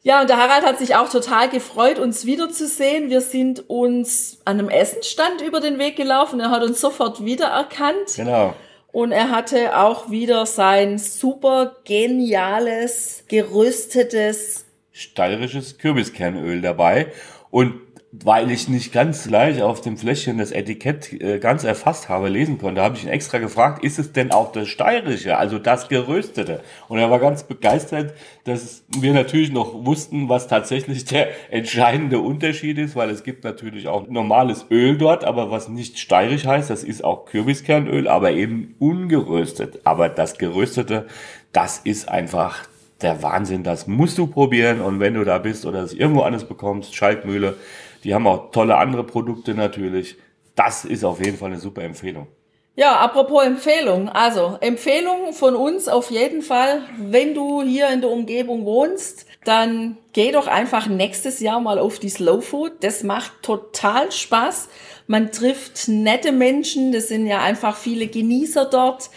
Ja, 0.02 0.22
und 0.22 0.32
der 0.32 0.38
Harald 0.38 0.66
hat 0.66 0.80
sich 0.80 0.96
auch 0.96 1.10
total 1.10 1.50
gefreut, 1.50 2.00
uns 2.00 2.26
wiederzusehen. 2.26 3.12
Wir 3.12 3.22
sind 3.22 3.70
uns 3.70 4.40
an 4.46 4.58
einem 4.58 4.70
Essenstand 4.70 5.42
über 5.42 5.60
den 5.60 5.78
Weg 5.78 5.96
gelaufen. 5.96 6.40
Er 6.40 6.50
hat 6.50 6.64
uns 6.64 6.82
sofort 6.82 7.24
wiedererkannt. 7.24 8.16
Genau. 8.16 8.56
Und 8.92 9.12
er 9.12 9.30
hatte 9.30 9.78
auch 9.78 10.10
wieder 10.10 10.46
sein 10.46 10.98
super 10.98 11.78
geniales, 11.86 13.24
geröstetes 13.28 14.66
steirisches 15.00 15.78
Kürbiskernöl 15.78 16.62
dabei. 16.62 17.12
Und 17.52 17.89
weil 18.12 18.50
ich 18.50 18.68
nicht 18.68 18.92
ganz 18.92 19.28
gleich 19.28 19.62
auf 19.62 19.82
dem 19.82 19.96
Fläschchen 19.96 20.40
das 20.40 20.52
Etikett 20.52 21.14
äh, 21.14 21.38
ganz 21.38 21.64
erfasst 21.64 22.10
habe, 22.10 22.28
lesen 22.28 22.58
konnte, 22.58 22.82
habe 22.82 22.98
ich 22.98 23.04
ihn 23.04 23.10
extra 23.10 23.38
gefragt, 23.38 23.84
ist 23.84 24.00
es 24.00 24.14
denn 24.14 24.32
auch 24.32 24.52
das 24.52 24.68
steirische, 24.68 25.38
also 25.38 25.60
das 25.60 25.90
geröstete? 25.90 26.62
Und 26.88 26.98
er 26.98 27.12
war 27.12 27.20
ganz 27.20 27.44
begeistert, 27.44 28.16
dass 28.46 28.84
wir 28.98 29.14
natürlich 29.14 29.52
noch 29.52 29.86
wussten, 29.86 30.28
was 30.28 30.48
tatsächlich 30.48 31.06
der 31.06 31.28
entscheidende 31.52 32.20
Unterschied 32.20 32.80
ist, 32.80 32.96
weil 32.96 33.12
es 33.12 33.24
gibt 33.24 33.44
natürlich 33.44 33.88
auch 33.88 34.08
normales 34.08 34.66
Öl 34.72 34.98
dort, 34.98 35.24
aber 35.24 35.52
was 35.52 35.70
nicht 35.70 36.00
steirisch 36.00 36.46
heißt, 36.46 36.72
das 36.72 36.84
ist 36.84 37.04
auch 37.04 37.26
Kürbiskernöl, 37.26 38.08
aber 38.08 38.32
eben 38.32 38.76
ungeröstet. 38.80 39.82
Aber 39.84 40.10
das 40.10 40.40
geröstete, 40.40 41.06
das 41.52 41.78
ist 41.84 42.10
einfach 42.10 42.68
der 43.02 43.22
Wahnsinn, 43.22 43.64
das 43.64 43.88
musst 43.88 44.18
du 44.18 44.28
probieren 44.28 44.82
und 44.82 45.00
wenn 45.00 45.14
du 45.14 45.24
da 45.24 45.38
bist 45.38 45.66
oder 45.66 45.84
es 45.84 45.94
irgendwo 45.94 46.22
anders 46.22 46.46
bekommst, 46.46 46.96
Schaltmühle, 46.96 47.56
die 48.04 48.14
haben 48.14 48.28
auch 48.28 48.52
tolle 48.52 48.78
andere 48.78 49.04
Produkte 49.04 49.54
natürlich. 49.54 50.18
Das 50.56 50.86
ist 50.86 51.04
auf 51.04 51.24
jeden 51.24 51.38
Fall 51.38 51.52
eine 51.52 51.60
super 51.60 51.84
Empfehlung. 51.84 52.28
Ja, 52.76 52.96
apropos 52.96 53.44
Empfehlung. 53.44 54.08
Also, 54.08 54.58
Empfehlung 54.62 55.34
von 55.34 55.54
uns 55.54 55.90
auf 55.90 56.12
jeden 56.12 56.42
Fall. 56.42 56.84
Wenn 56.98 57.34
du 57.34 57.62
hier 57.62 57.90
in 57.90 58.00
der 58.00 58.10
Umgebung 58.10 58.64
wohnst, 58.64 59.26
dann 59.44 59.98
geh 60.14 60.32
doch 60.32 60.48
einfach 60.48 60.88
nächstes 60.88 61.42
Jahr 61.42 61.60
mal 61.60 61.78
auf 61.78 62.00
die 62.00 62.08
Slow 62.08 62.42
Food. 62.42 62.82
Das 62.82 63.04
macht 63.04 63.44
total 63.44 64.12
Spaß. 64.14 64.70
Man 65.08 65.34
trifft 65.34 65.90
nette 65.90 66.32
Menschen. 66.32 66.94
Das 66.94 67.10
sind 67.10 67.28
ja 67.28 67.42
einfach 67.42 67.76
viele 67.76 68.08
Genießer 68.08 68.64
dort. 68.64 69.10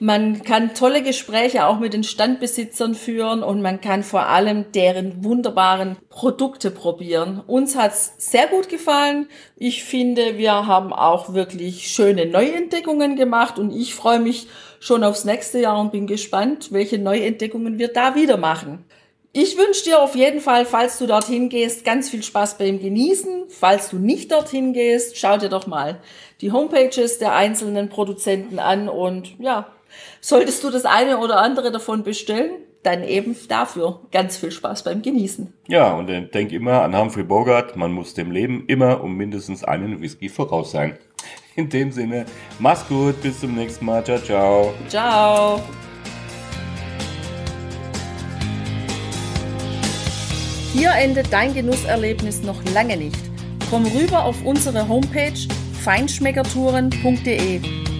Man 0.00 0.44
kann 0.44 0.74
tolle 0.74 1.02
Gespräche 1.02 1.66
auch 1.66 1.80
mit 1.80 1.92
den 1.92 2.04
Standbesitzern 2.04 2.94
führen 2.94 3.42
und 3.42 3.62
man 3.62 3.80
kann 3.80 4.04
vor 4.04 4.26
allem 4.26 4.70
deren 4.70 5.24
wunderbaren 5.24 5.96
Produkte 6.08 6.70
probieren. 6.70 7.42
Uns 7.48 7.74
hat's 7.74 8.14
sehr 8.16 8.46
gut 8.46 8.68
gefallen. 8.68 9.26
Ich 9.56 9.82
finde, 9.82 10.38
wir 10.38 10.52
haben 10.52 10.92
auch 10.92 11.34
wirklich 11.34 11.88
schöne 11.88 12.26
Neuentdeckungen 12.26 13.16
gemacht 13.16 13.58
und 13.58 13.72
ich 13.72 13.96
freue 13.96 14.20
mich 14.20 14.46
schon 14.78 15.02
aufs 15.02 15.24
nächste 15.24 15.58
Jahr 15.58 15.80
und 15.80 15.90
bin 15.90 16.06
gespannt, 16.06 16.70
welche 16.70 16.98
Neuentdeckungen 16.98 17.80
wir 17.80 17.88
da 17.88 18.14
wieder 18.14 18.36
machen. 18.36 18.84
Ich 19.32 19.58
wünsche 19.58 19.84
dir 19.84 20.00
auf 20.00 20.14
jeden 20.14 20.40
Fall, 20.40 20.64
falls 20.64 20.98
du 20.98 21.06
dorthin 21.06 21.48
gehst, 21.48 21.84
ganz 21.84 22.08
viel 22.08 22.22
Spaß 22.22 22.56
beim 22.56 22.80
Genießen. 22.80 23.46
Falls 23.48 23.90
du 23.90 23.98
nicht 23.98 24.30
dorthin 24.30 24.72
gehst, 24.72 25.18
schau 25.18 25.38
dir 25.38 25.48
doch 25.48 25.66
mal 25.66 26.00
die 26.40 26.52
Homepages 26.52 27.18
der 27.18 27.34
einzelnen 27.34 27.88
Produzenten 27.88 28.58
an 28.58 28.88
und 28.88 29.38
ja, 29.40 29.66
Solltest 30.20 30.64
du 30.64 30.70
das 30.70 30.84
eine 30.84 31.18
oder 31.18 31.40
andere 31.40 31.70
davon 31.70 32.02
bestellen, 32.02 32.50
dann 32.82 33.02
eben 33.02 33.36
dafür 33.48 34.00
ganz 34.12 34.36
viel 34.36 34.50
Spaß 34.50 34.84
beim 34.84 35.02
Genießen. 35.02 35.52
Ja, 35.66 35.94
und 35.94 36.06
denk 36.06 36.52
immer 36.52 36.82
an 36.82 36.96
Humphrey 36.96 37.24
Bogart, 37.24 37.76
man 37.76 37.92
muss 37.92 38.14
dem 38.14 38.30
Leben 38.30 38.64
immer 38.66 39.02
um 39.02 39.16
mindestens 39.16 39.64
einen 39.64 40.00
Whisky 40.00 40.28
voraus 40.28 40.70
sein. 40.70 40.96
In 41.56 41.68
dem 41.68 41.90
Sinne, 41.90 42.24
mach's 42.60 42.86
gut, 42.86 43.20
bis 43.20 43.40
zum 43.40 43.54
nächsten 43.54 43.84
Mal. 43.84 44.04
Ciao, 44.04 44.18
ciao. 44.18 44.74
Ciao. 44.88 45.60
Hier 50.72 50.92
endet 50.92 51.32
dein 51.32 51.54
Genusserlebnis 51.54 52.42
noch 52.42 52.62
lange 52.72 52.96
nicht. 52.96 53.18
Komm 53.70 53.86
rüber 53.86 54.24
auf 54.24 54.44
unsere 54.44 54.86
Homepage 54.86 55.48
feinschmeckertouren.de 55.82 57.87